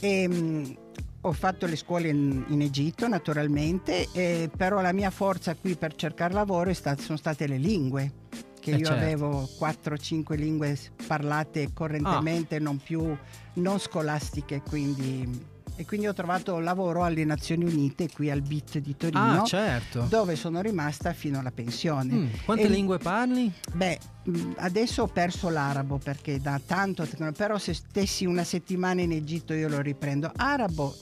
E, 0.00 0.26
um, 0.26 0.76
ho 1.26 1.32
fatto 1.32 1.66
le 1.66 1.76
scuole 1.76 2.08
in, 2.08 2.44
in 2.48 2.60
Egitto 2.60 3.08
naturalmente, 3.08 4.08
eh, 4.12 4.50
però 4.54 4.80
la 4.80 4.92
mia 4.92 5.10
forza 5.10 5.54
qui 5.54 5.74
per 5.74 5.94
cercare 5.94 6.34
lavoro 6.34 6.72
stat- 6.74 7.00
sono 7.00 7.16
state 7.16 7.46
le 7.46 7.56
lingue 7.56 8.12
che 8.60 8.72
eh 8.72 8.76
io 8.76 8.86
certo. 8.86 9.02
avevo 9.02 9.48
4-5 9.58 10.36
lingue 10.36 10.78
parlate 11.06 11.72
correntemente, 11.72 12.56
ah. 12.56 12.60
non 12.60 12.78
più 12.78 13.14
non 13.54 13.78
scolastiche, 13.78 14.62
quindi 14.66 15.52
e 15.76 15.84
quindi 15.84 16.06
ho 16.06 16.12
trovato 16.12 16.58
lavoro 16.60 17.02
alle 17.02 17.24
Nazioni 17.24 17.64
Unite 17.64 18.08
qui 18.10 18.30
al 18.30 18.42
BIT 18.42 18.78
di 18.78 18.96
Torino 18.96 19.42
ah, 19.42 19.44
certo. 19.44 20.06
dove 20.08 20.36
sono 20.36 20.60
rimasta 20.60 21.12
fino 21.12 21.40
alla 21.40 21.50
pensione 21.50 22.12
mm, 22.12 22.28
quante 22.44 22.64
e, 22.64 22.68
lingue 22.68 22.98
parli? 22.98 23.52
beh 23.72 23.98
mm, 24.28 24.52
adesso 24.58 25.02
ho 25.02 25.08
perso 25.08 25.48
l'arabo 25.48 25.98
perché 25.98 26.40
da 26.40 26.60
tanto 26.64 27.06
però 27.36 27.58
se 27.58 27.74
stessi 27.74 28.24
una 28.24 28.44
settimana 28.44 29.00
in 29.00 29.12
Egitto 29.12 29.52
io 29.52 29.68
lo 29.68 29.80
riprendo 29.80 30.30
arabo 30.36 30.94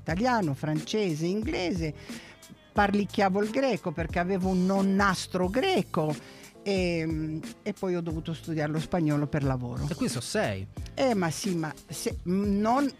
italiano 0.00 0.54
francese 0.54 1.26
inglese 1.26 1.94
parlicchiavo 2.72 3.42
il 3.42 3.50
greco 3.50 3.90
perché 3.90 4.20
avevo 4.20 4.48
un 4.48 4.64
nonnastro 4.64 5.48
greco 5.48 6.14
e, 6.64 7.40
e, 7.62 7.72
poi 7.74 7.94
ho 7.94 8.00
dovuto 8.00 8.32
studiare 8.32 8.72
lo 8.72 8.80
spagnolo 8.80 9.26
per 9.26 9.44
lavoro. 9.44 9.86
E 9.86 9.94
qui 9.94 10.08
sono 10.08 10.22
sei. 10.22 10.66
Eh, 10.94 11.14
ma 11.14 11.30
sì, 11.30 11.54
ma 11.54 11.72
se, 11.86 12.16
non 12.22 12.90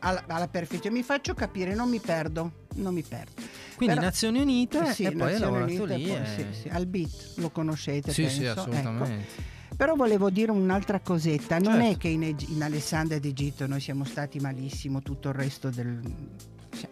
alla, 0.00 0.24
alla 0.26 0.48
perfezione. 0.48 0.96
Mi 0.96 1.02
faccio 1.02 1.34
capire, 1.34 1.74
non 1.74 1.88
mi 1.88 2.00
perdo. 2.00 2.62
Non 2.74 2.94
mi 2.94 3.02
perdo. 3.02 3.42
Quindi 3.76 3.94
Però, 3.94 4.06
Nazioni 4.06 4.40
Unite 4.40 4.92
sì, 4.92 5.04
e 5.04 5.12
poi 5.12 5.34
hai 5.34 5.38
lavorato 5.38 5.84
lì. 5.84 6.06
Poi, 6.06 6.14
e... 6.14 6.26
sì, 6.26 6.46
sì. 6.62 6.68
Al 6.68 6.86
BIT 6.86 7.34
lo 7.36 7.50
conoscete. 7.50 8.12
Sì, 8.12 8.22
penso. 8.22 8.36
sì, 8.36 8.46
assolutamente. 8.46 9.12
Ecco. 9.12 9.52
Però 9.76 9.96
volevo 9.96 10.30
dire 10.30 10.52
un'altra 10.52 11.00
cosetta, 11.00 11.58
non 11.58 11.74
certo. 11.74 11.90
è 11.90 11.96
che 11.96 12.08
in, 12.08 12.22
in 12.22 12.62
Alessandria 12.62 13.18
d'Egitto 13.18 13.66
noi 13.66 13.80
siamo 13.80 14.04
stati 14.04 14.38
malissimo, 14.38 15.02
tutto 15.02 15.30
il 15.30 15.34
resto 15.34 15.68
del... 15.68 16.00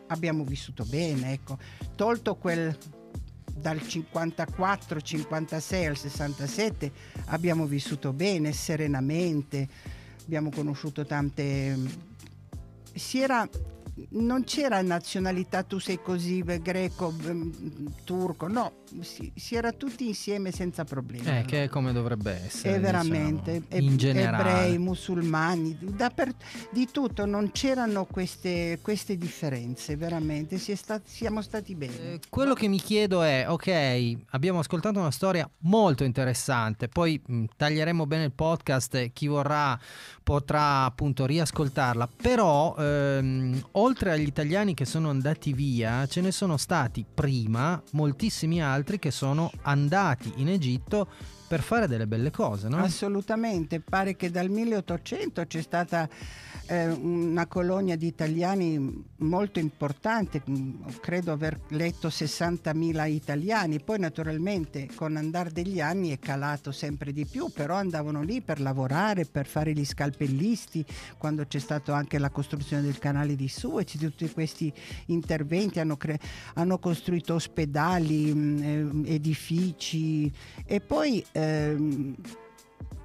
abbiamo 0.09 0.42
vissuto 0.42 0.85
bene, 0.85 1.33
ecco. 1.33 1.59
Tolto 1.94 2.35
quel 2.35 2.76
dal 3.55 3.76
54-56 3.76 5.87
al 5.87 5.96
67 5.96 6.92
abbiamo 7.26 7.66
vissuto 7.66 8.12
bene, 8.12 8.52
serenamente, 8.52 9.68
abbiamo 10.24 10.50
conosciuto 10.50 11.07
tante... 11.07 12.11
Si 12.94 13.22
era 13.22 13.48
non 14.11 14.45
c'era 14.45 14.81
nazionalità, 14.83 15.62
tu 15.62 15.79
sei 15.79 16.01
così, 16.03 16.43
greco, 16.43 17.15
turco, 18.05 18.49
no, 18.49 18.73
si, 19.01 19.33
si, 19.35 19.55
era 19.55 19.73
tutti 19.73 20.07
insieme 20.07 20.51
senza 20.53 20.85
problemi. 20.85 21.27
Eh, 21.27 21.45
che 21.47 21.65
è 21.65 21.69
come 21.69 21.93
dovrebbe 21.93 22.45
essere. 22.45 22.77
È 22.77 22.81
veramente, 22.81 23.62
diciamo, 23.69 23.91
in 23.91 23.97
generale. 23.97 24.51
ebrei, 24.51 24.79
musulmani, 24.79 25.79
per, 26.15 26.35
di 26.71 26.88
tutto, 26.91 27.27
non 27.27 27.51
c'erano 27.53 28.05
queste, 28.05 28.79
queste 28.83 29.17
differenze, 29.17 29.97
veramente, 29.97 30.59
si 30.59 30.75
stat, 30.75 31.03
siamo 31.05 31.43
stati 31.43 31.75
bene. 31.75 32.12
Eh, 32.12 32.21
quello 32.29 32.55
che 32.55 32.69
mi 32.69 32.79
chiedo 32.79 33.23
è, 33.23 33.47
ok, 33.49 34.17
abbiamo 34.31 34.59
ascoltato 34.59 34.99
una 34.99 35.11
storia 35.11 35.49
molto 35.61 36.05
interessante, 36.05 36.88
poi 36.88 37.21
mh, 37.25 37.45
taglieremo 37.57 38.07
bene 38.07 38.25
il 38.25 38.33
podcast, 38.33 39.12
chi 39.12 39.27
vorrà 39.27 39.79
potrà 40.23 40.85
appunto 40.85 41.27
riascoltarla, 41.27 42.09
però 42.17 42.75
ehm, 42.79 43.61
oltre 43.73 43.91
agli 44.00 44.26
italiani 44.26 44.74
che 44.74 44.85
sono 44.85 45.11
andati 45.11 45.52
via, 45.52 46.07
ce 46.07 46.20
ne 46.20 46.33
sono 46.33 46.57
stati 46.57 47.05
prima 47.12 47.83
moltissimi 47.92 48.62
altri 48.62 48.98
che 48.98 49.11
sono 49.11 49.50
andati 49.62 50.33
in 50.37 50.48
Egitto 50.48 51.09
per 51.52 51.61
fare 51.61 51.87
delle 51.87 52.07
belle 52.07 52.31
cose, 52.31 52.68
no? 52.68 52.78
Assolutamente, 52.78 53.81
pare 53.81 54.16
che 54.16 54.31
dal 54.31 54.48
1800 54.48 55.44
c'è 55.46 55.61
stata 55.61 56.09
eh, 56.66 56.88
una 56.88 57.46
colonia 57.46 57.94
di 57.94 58.07
italiani 58.07 59.05
molto 59.18 59.59
importante, 59.59 60.42
credo 61.00 61.31
aver 61.33 61.61
letto 61.68 62.09
60.000 62.09 63.07
italiani, 63.11 63.81
poi 63.81 63.98
naturalmente 63.98 64.88
con 64.94 65.16
andare 65.16 65.50
degli 65.52 65.78
anni 65.78 66.09
è 66.11 66.18
calato 66.18 66.72
sempre 66.72 67.12
di 67.12 67.26
più, 67.26 67.50
però 67.52 67.74
andavano 67.74 68.22
lì 68.22 68.40
per 68.40 68.59
lavorare, 68.59 69.26
per 69.26 69.46
fare 69.46 69.74
gli 69.74 69.85
scalpellisti, 69.85 70.83
quando 71.18 71.46
c'è 71.46 71.59
stata 71.59 71.94
anche 71.94 72.18
la 72.18 72.31
costruzione 72.31 72.83
del 72.83 72.98
canale 72.98 73.37
di 73.37 73.48
Suez, 73.48 73.72
tutti 73.99 74.31
questi 74.31 74.73
interventi 75.07 75.81
hanno, 75.81 75.97
cre- 75.97 76.21
hanno 76.55 76.79
costruito 76.79 77.35
ospedali, 77.35 78.33
mh, 78.33 79.05
eh, 79.05 79.15
edifici 79.15 80.31
e 80.65 80.81
poi... 80.81 81.25
Ehm, 81.33 82.17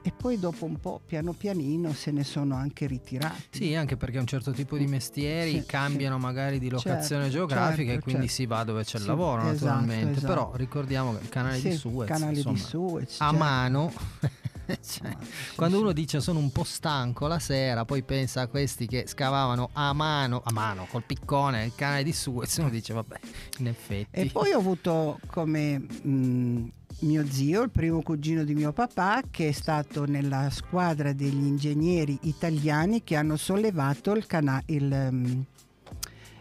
e 0.08 0.14
poi 0.16 0.40
dopo 0.40 0.64
un 0.64 0.80
po' 0.80 1.02
piano 1.06 1.34
pianino 1.34 1.92
se 1.92 2.12
ne 2.12 2.24
sono 2.24 2.56
anche 2.56 2.88
ritirati. 2.88 3.44
Sì, 3.50 3.76
anche 3.76 3.98
perché 3.98 4.18
un 4.18 4.26
certo 4.26 4.52
tipo 4.52 4.78
di 4.78 4.88
mestieri 4.88 5.60
sì, 5.60 5.66
cambiano 5.66 6.16
sì. 6.16 6.22
magari 6.22 6.60
di 6.60 6.70
locazione 6.70 7.24
certo, 7.24 7.38
geografica 7.38 7.92
certo, 7.92 8.00
e 8.00 8.00
quindi 8.00 8.28
certo. 8.28 8.42
si 8.42 8.46
va 8.46 8.64
dove 8.64 8.86
c'è 8.86 9.00
il 9.00 9.06
lavoro 9.06 9.42
esatto, 9.42 9.66
naturalmente, 9.66 10.18
esatto. 10.20 10.28
però 10.34 10.52
ricordiamo 10.56 11.18
che 11.18 11.24
il 11.24 11.30
canale 11.30 11.60
di 11.60 11.72
Suez, 11.74 12.08
canale 12.08 12.36
insomma, 12.36 12.56
di 12.56 12.62
Suez 12.62 13.16
a 13.20 13.26
certo. 13.26 13.38
mano 13.38 13.94
cioè, 14.84 15.16
quando 15.56 15.80
uno 15.80 15.94
dice 15.94 16.20
sono 16.20 16.40
un 16.40 16.52
po' 16.52 16.64
stanco 16.64 17.28
la 17.28 17.40
sera, 17.40 17.86
poi 17.86 18.04
pensa 18.04 18.42
a 18.42 18.48
questi 18.48 18.86
che 18.88 19.06
scavavano 19.08 19.70
a 19.74 19.94
mano, 19.94 20.42
a 20.44 20.52
mano 20.52 20.88
col 20.90 21.04
piccone 21.04 21.66
il 21.66 21.74
canale 21.76 22.04
di 22.04 22.12
Suez, 22.12 22.58
uno 22.58 22.70
dice 22.70 22.94
vabbè, 22.94 23.20
in 23.60 23.68
effetti. 23.68 24.08
E 24.12 24.26
poi 24.28 24.52
ho 24.52 24.60
avuto 24.60 25.20
come 25.28 25.78
mh, 25.80 26.72
mio 27.00 27.26
zio, 27.28 27.64
il 27.64 27.70
primo 27.70 28.02
cugino 28.02 28.44
di 28.44 28.56
mio 28.56 28.74
papà, 28.74 29.22
che 29.30 29.50
è 29.50 29.52
stato 29.52 30.06
nella 30.06 30.50
squadra 30.50 31.14
degli 31.14 31.46
ingegneri 31.46 32.18
italiani 32.24 33.04
che 33.04 33.16
hanno 33.16 33.38
sollevato 33.38 34.14
il, 34.14 34.26
cana- 34.26 34.64
il, 34.66 34.92
um, 34.92 35.46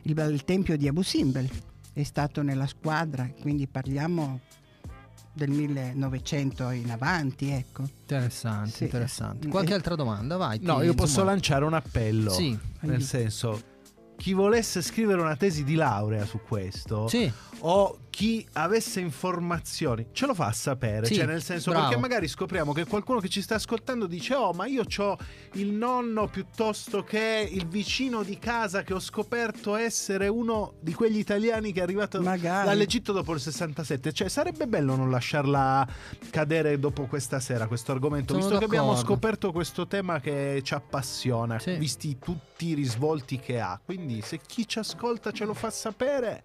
il, 0.03 0.29
il 0.33 0.45
tempio 0.45 0.77
di 0.77 0.89
Abu 0.89 1.03
Simbel. 1.03 1.49
È 1.93 2.03
stato 2.03 2.43
nella 2.43 2.67
squadra, 2.67 3.31
quindi 3.41 3.67
parliamo 3.67 4.41
del 5.37 5.51
1900 5.51 6.71
in 6.71 6.91
avanti, 6.91 7.51
ecco. 7.51 7.83
Interessante, 7.83 8.71
sì. 8.71 8.85
interessante. 8.85 9.49
Qualche 9.49 9.75
altra 9.75 9.95
domanda? 9.95 10.37
Vai. 10.37 10.59
No, 10.63 10.83
io 10.83 10.95
posso 10.95 11.11
insomma... 11.11 11.31
lanciare 11.31 11.65
un 11.67 11.75
appello. 11.75 12.31
Sì. 12.31 12.59
Nel 12.81 13.03
senso, 13.03 13.61
chi 14.17 14.33
volesse 14.33 14.81
scrivere 14.81 15.21
una 15.21 15.37
tesi 15.37 15.63
di 15.63 15.75
laurea 15.75 16.25
su 16.25 16.41
questo 16.47 17.07
sì. 17.09 17.31
O 17.61 17.99
chi 18.11 18.47
avesse 18.55 19.01
informazioni 19.01 20.07
ce 20.13 20.25
lo 20.27 20.33
fa 20.35 20.51
sapere, 20.53 21.05
sì, 21.07 21.17
cioè 21.17 21.27
nel 21.27 21.43
senso 21.43 21.71
bravo. 21.71 21.87
perché 21.89 22.01
magari 22.01 22.29
scopriamo 22.29 22.73
che 22.73 22.87
qualcuno 22.87 23.21
che 23.21 23.29
ci 23.29 23.43
sta 23.43 23.57
ascoltando 23.57 24.07
dice 24.07 24.35
"Oh, 24.35 24.53
ma 24.53 24.67
io 24.67 24.85
ho 24.97 25.17
il 25.53 25.73
nonno 25.73 26.27
piuttosto 26.29 27.03
che 27.03 27.47
il 27.51 27.67
vicino 27.67 28.23
di 28.23 28.39
casa 28.39 28.83
che 28.83 28.95
ho 28.95 29.01
scoperto 29.01 29.75
essere 29.77 30.29
uno 30.29 30.75
di 30.81 30.95
quegli 30.95 31.19
italiani 31.19 31.73
che 31.73 31.81
è 31.81 31.83
arrivato 31.83 32.21
magari. 32.23 32.69
dall'Egitto 32.69 33.13
dopo 33.13 33.35
il 33.35 33.41
67". 33.41 34.13
Cioè 34.13 34.29
sarebbe 34.29 34.67
bello 34.67 34.97
non 34.97 35.11
lasciarla 35.11 35.87
cadere 36.31 36.79
dopo 36.79 37.05
questa 37.07 37.39
sera 37.41 37.67
questo 37.67 37.93
argomento, 37.93 38.29
Sono 38.33 38.39
visto 38.39 38.55
d'accordo. 38.55 38.75
che 38.75 38.81
abbiamo 38.81 38.99
scoperto 38.99 39.53
questo 39.53 39.87
tema 39.87 40.21
che 40.21 40.61
ci 40.63 40.73
appassiona, 40.75 41.59
sì. 41.59 41.75
visti 41.77 42.19
tutti 42.19 42.69
i 42.69 42.75
risvolti 42.75 43.39
che 43.39 43.61
ha. 43.61 43.79
Quindi 43.85 44.23
se 44.23 44.41
chi 44.47 44.67
ci 44.67 44.79
ascolta 44.79 45.33
ce 45.33 45.45
lo 45.45 45.53
fa 45.55 45.71
sapere 45.71 46.45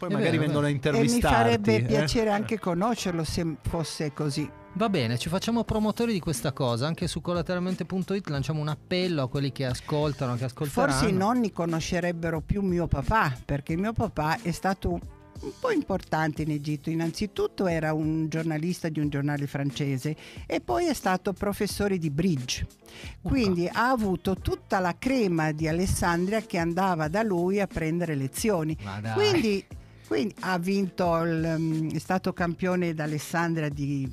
poi 0.00 0.08
è 0.08 0.12
magari 0.12 0.38
vero, 0.38 0.44
vengono 0.44 0.66
a 0.66 0.70
intervistarti. 0.70 1.26
E 1.26 1.28
mi 1.28 1.34
farebbe 1.34 1.76
eh? 1.76 1.82
piacere 1.82 2.30
anche 2.30 2.58
conoscerlo 2.58 3.22
se 3.22 3.56
fosse 3.60 4.14
così. 4.14 4.50
Va 4.74 4.88
bene, 4.88 5.18
ci 5.18 5.28
facciamo 5.28 5.62
promotori 5.62 6.14
di 6.14 6.20
questa 6.20 6.52
cosa. 6.52 6.86
Anche 6.86 7.06
su 7.06 7.20
collateralmente.it 7.20 8.28
lanciamo 8.28 8.62
un 8.62 8.68
appello 8.68 9.24
a 9.24 9.28
quelli 9.28 9.52
che 9.52 9.66
ascoltano, 9.66 10.36
che 10.36 10.44
ascolteranno. 10.44 10.92
Forse 10.92 11.08
i 11.08 11.12
nonni 11.12 11.52
conoscerebbero 11.52 12.40
più 12.40 12.62
mio 12.62 12.86
papà, 12.86 13.36
perché 13.44 13.76
mio 13.76 13.92
papà 13.92 14.40
è 14.40 14.52
stato 14.52 14.88
un 14.88 15.52
po' 15.60 15.70
importante 15.70 16.42
in 16.42 16.50
Egitto. 16.50 16.88
Innanzitutto 16.88 17.66
era 17.66 17.92
un 17.92 18.26
giornalista 18.30 18.88
di 18.88 19.00
un 19.00 19.10
giornale 19.10 19.46
francese 19.46 20.16
e 20.46 20.62
poi 20.62 20.86
è 20.86 20.94
stato 20.94 21.34
professore 21.34 21.98
di 21.98 22.08
bridge. 22.08 22.66
Quindi 23.20 23.66
okay. 23.66 23.82
ha 23.82 23.90
avuto 23.90 24.36
tutta 24.36 24.78
la 24.78 24.96
crema 24.98 25.52
di 25.52 25.68
Alessandria 25.68 26.40
che 26.40 26.56
andava 26.56 27.08
da 27.08 27.22
lui 27.22 27.60
a 27.60 27.66
prendere 27.66 28.14
lezioni. 28.14 28.74
Quindi 29.14 29.62
quindi 30.10 30.34
ha 30.40 30.58
vinto, 30.58 31.22
il, 31.22 31.54
mm, 31.56 31.90
è 31.90 31.98
stato 32.00 32.32
campione 32.32 32.94
d'Alessandria 32.94 33.68
di 33.68 34.10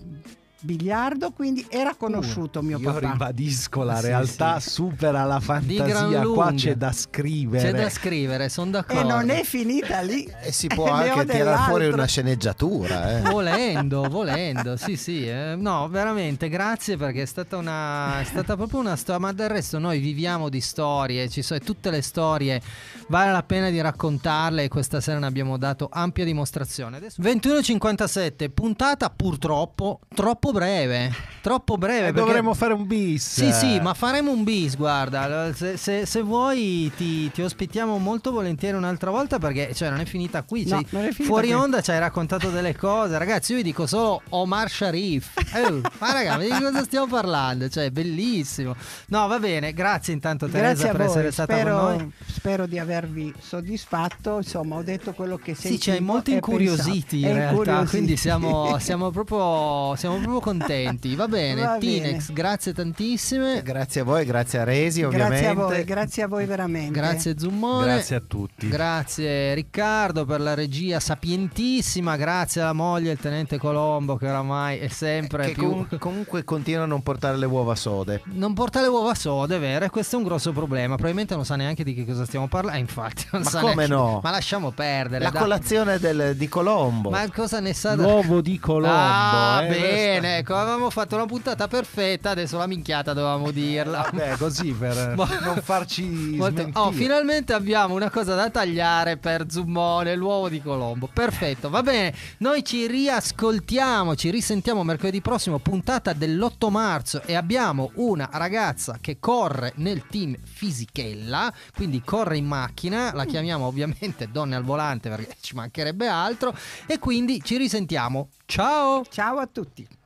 biliardo, 0.59 1.31
quindi 1.31 1.65
era 1.69 1.95
conosciuto 1.95 2.59
uh, 2.59 2.63
mio 2.63 2.79
io 2.79 2.91
papà. 2.91 3.05
Io 3.05 3.11
ribadisco, 3.11 3.83
la 3.83 3.97
sì, 3.97 4.07
realtà 4.07 4.59
sì. 4.59 4.69
supera 4.69 5.23
la 5.23 5.39
fantasia, 5.39 6.21
qua 6.21 6.53
c'è 6.53 6.75
da 6.75 6.91
scrivere. 6.91 7.71
C'è 7.71 7.77
da 7.77 7.89
scrivere, 7.89 8.49
sono 8.49 8.71
d'accordo. 8.71 9.01
E 9.01 9.03
non 9.03 9.29
è 9.29 9.43
finita 9.43 10.01
lì. 10.01 10.29
E 10.41 10.51
si 10.51 10.67
può 10.67 10.89
anche 10.91 11.25
tirare 11.25 11.63
fuori 11.67 11.87
una 11.87 12.05
sceneggiatura. 12.05 13.17
Eh. 13.17 13.21
Volendo, 13.21 14.03
volendo, 14.09 14.77
sì 14.77 14.95
sì. 14.95 15.27
Eh. 15.27 15.55
No, 15.57 15.87
veramente, 15.89 16.49
grazie 16.49 16.97
perché 16.97 17.21
è 17.23 17.25
stata, 17.25 17.57
una, 17.57 18.19
è 18.19 18.23
stata 18.23 18.55
proprio 18.55 18.79
una 18.79 18.95
storia, 18.95 19.21
ma 19.21 19.33
del 19.33 19.49
resto 19.49 19.77
noi 19.77 19.99
viviamo 19.99 20.49
di 20.49 20.61
storie, 20.61 21.29
ci 21.29 21.41
sono 21.41 21.59
tutte 21.59 21.91
le 21.91 22.01
storie, 22.01 22.61
vale 23.07 23.31
la 23.31 23.43
pena 23.43 23.69
di 23.69 23.79
raccontarle 23.79 24.63
e 24.63 24.67
questa 24.67 25.01
sera 25.01 25.19
ne 25.19 25.25
abbiamo 25.25 25.57
dato 25.57 25.89
ampia 25.91 26.25
dimostrazione. 26.25 26.97
Adesso... 26.97 27.21
21.57, 27.21 28.49
puntata 28.51 29.09
purtroppo 29.09 29.99
troppo 30.13 30.46
troppo 30.47 30.51
breve. 30.51 31.11
Troppo 31.41 31.77
breve. 31.77 32.07
Eh, 32.07 32.11
dovremmo 32.11 32.53
fare 32.53 32.73
un 32.73 32.85
bis. 32.85 33.25
Sì, 33.25 33.51
sì, 33.51 33.79
ma 33.79 33.93
faremo 33.93 34.31
un 34.31 34.43
bis. 34.43 34.75
Guarda, 34.75 35.53
se, 35.53 35.77
se, 35.77 36.05
se 36.05 36.21
vuoi 36.21 36.91
ti, 36.95 37.31
ti, 37.31 37.41
ospitiamo 37.41 37.97
molto 37.97 38.31
volentieri 38.31 38.75
un'altra 38.75 39.11
volta 39.11 39.39
perché 39.39 39.73
cioè, 39.73 39.89
non 39.89 39.99
è 39.99 40.05
finita 40.05 40.43
qui. 40.43 40.65
No, 40.65 40.81
cioè, 40.81 41.11
finita 41.11 41.23
fuori 41.23 41.47
qui. 41.47 41.55
onda 41.55 41.81
ci 41.81 41.91
hai 41.91 41.99
raccontato 41.99 42.49
delle 42.49 42.75
cose. 42.75 43.17
Ragazzi, 43.17 43.51
io 43.51 43.57
vi 43.57 43.63
dico 43.63 43.87
solo 43.87 44.21
Omar 44.29 44.69
Sharif. 44.69 45.31
Eh, 45.55 45.81
ma 45.99 46.11
raga, 46.11 46.37
di 46.37 46.49
cosa 46.49 46.83
stiamo 46.83 47.07
parlando? 47.07 47.69
Cioè, 47.69 47.91
bellissimo. 47.91 48.75
No, 49.07 49.27
va 49.27 49.39
bene. 49.39 49.73
Grazie 49.73 50.13
intanto 50.13 50.47
Teresa 50.47 50.83
Grazie 50.83 50.91
per 50.91 51.01
essere 51.01 51.31
stata 51.31 51.53
spero, 51.53 51.79
con 51.79 51.95
noi. 51.95 52.11
Spero 52.25 52.65
di 52.65 52.77
avervi 52.77 53.33
soddisfatto. 53.39 54.37
Insomma, 54.37 54.75
ho 54.75 54.83
detto 54.83 55.13
quello 55.13 55.37
che 55.37 55.53
sentivo. 55.53 55.75
Sì, 55.75 55.79
ci 55.79 55.91
hai 55.91 56.01
molto 56.01 56.31
incuriositi 56.31 57.21
in 57.21 57.33
realtà. 57.33 57.51
Incuriositi. 57.51 57.89
Quindi 57.89 58.17
siamo, 58.17 58.77
siamo, 58.79 59.11
proprio, 59.11 59.95
siamo 59.95 60.15
proprio 60.17 60.36
proprio 60.37 60.41
contenti. 60.41 61.15
Va 61.15 61.27
bene, 61.29 61.61
Va 61.61 61.77
Tinex, 61.77 62.27
bene. 62.27 62.33
grazie 62.33 62.73
tantissime. 62.73 63.61
Grazie 63.63 64.01
a 64.01 64.03
voi, 64.03 64.25
grazie 64.25 64.59
a 64.59 64.63
Resi 64.63 65.03
ovviamente. 65.03 65.41
Grazie 65.41 65.47
a 65.49 65.65
voi, 65.65 65.83
grazie 65.83 66.23
a 66.23 66.27
voi 66.27 66.45
veramente. 66.45 66.91
Grazie 66.91 67.37
Zummone. 67.37 67.85
Grazie 67.85 68.15
a 68.15 68.21
tutti. 68.25 68.67
Grazie 68.67 69.53
Riccardo 69.53 70.25
per 70.25 70.41
la 70.41 70.53
regia 70.53 70.99
sapientissima, 70.99 72.15
grazie 72.15 72.61
alla 72.61 72.73
moglie 72.73 73.11
il 73.11 73.19
tenente 73.19 73.57
Colombo 73.57 74.15
che 74.15 74.27
oramai 74.27 74.79
è 74.79 74.87
sempre 74.87 75.47
che 75.47 75.51
più... 75.53 75.69
Com- 75.69 75.97
comunque 75.97 76.43
continua 76.43 76.83
a 76.83 76.87
non 76.87 77.01
portare 77.01 77.37
le 77.37 77.45
uova 77.45 77.75
sode. 77.75 78.21
Non 78.25 78.53
porta 78.53 78.81
le 78.81 78.87
uova 78.87 79.13
sode, 79.15 79.57
vero, 79.57 79.85
e 79.85 79.89
questo 79.89 80.15
è 80.15 80.19
un 80.19 80.25
grosso 80.25 80.51
problema. 80.51 80.95
Probabilmente 80.95 81.35
non 81.35 81.45
sa 81.45 81.55
neanche 81.55 81.83
di 81.83 81.93
che 81.93 82.05
cosa 82.05 82.25
stiamo 82.25 82.47
parlando, 82.47 82.77
eh, 82.77 82.81
infatti 82.81 83.25
non 83.31 83.41
Ma 83.41 83.49
sa 83.49 83.59
come 83.59 83.87
neanche... 83.87 83.93
no? 83.93 84.19
Ma 84.23 84.31
lasciamo 84.31 84.71
perdere. 84.71 85.23
La 85.23 85.29
da... 85.29 85.39
colazione 85.39 85.99
del, 85.99 86.35
di 86.35 86.47
Colombo. 86.47 87.09
Ma 87.09 87.29
cosa 87.31 87.59
ne 87.59 87.73
sa? 87.73 87.95
L'uovo 87.95 88.41
di 88.41 88.59
Colombo. 88.59 88.95
Ah, 88.95 89.63
eh, 89.63 89.67
bene, 89.69 90.26
bene, 90.27 90.37
ecco, 90.37 90.55
avevamo 90.55 90.89
fatto 90.89 91.15
una 91.15 91.25
puntata 91.25 91.67
perfetta, 91.67 92.31
adesso 92.31 92.57
la 92.57 92.67
minchiata 92.67 93.13
dovevamo 93.13 93.51
dirla. 93.51 94.09
Vabbè, 94.11 94.37
così 94.37 94.73
per 94.73 95.15
non 95.15 95.61
farci 95.63 96.03
Molto... 96.37 96.69
Oh, 96.73 96.91
finalmente 96.91 97.53
abbiamo 97.53 97.95
una 97.95 98.09
cosa 98.09 98.35
da 98.35 98.49
tagliare 98.49 99.17
per 99.17 99.45
Zummone, 99.49 100.15
l'uovo 100.15 100.49
di 100.49 100.61
Colombo. 100.61 101.09
Perfetto, 101.11 101.69
va 101.69 101.81
bene. 101.81 102.13
Noi 102.39 102.63
ci 102.63 102.87
riascoltiamo, 102.87 104.15
ci 104.15 104.29
risentiamo 104.29 104.83
mercoledì 104.83 105.21
prossimo, 105.21 105.59
puntata 105.59 106.13
dell'8 106.13 106.69
marzo 106.69 107.21
e 107.23 107.35
abbiamo 107.35 107.91
una 107.95 108.29
ragazza 108.31 108.97
che 108.99 109.17
corre 109.19 109.73
nel 109.75 110.05
team 110.07 110.35
Fisichella, 110.43 111.53
quindi 111.75 112.01
corre 112.03 112.37
in 112.37 112.45
macchina, 112.45 113.13
la 113.13 113.25
chiamiamo 113.25 113.65
ovviamente 113.65 114.29
donne 114.31 114.55
al 114.55 114.63
volante 114.63 115.09
perché 115.09 115.35
ci 115.39 115.55
mancherebbe 115.55 116.07
altro 116.07 116.55
e 116.85 116.99
quindi 116.99 117.41
ci 117.43 117.57
risentiamo. 117.57 118.29
Ciao! 118.45 119.05
Ciao 119.09 119.37
a 119.37 119.47
tutti! 119.47 119.96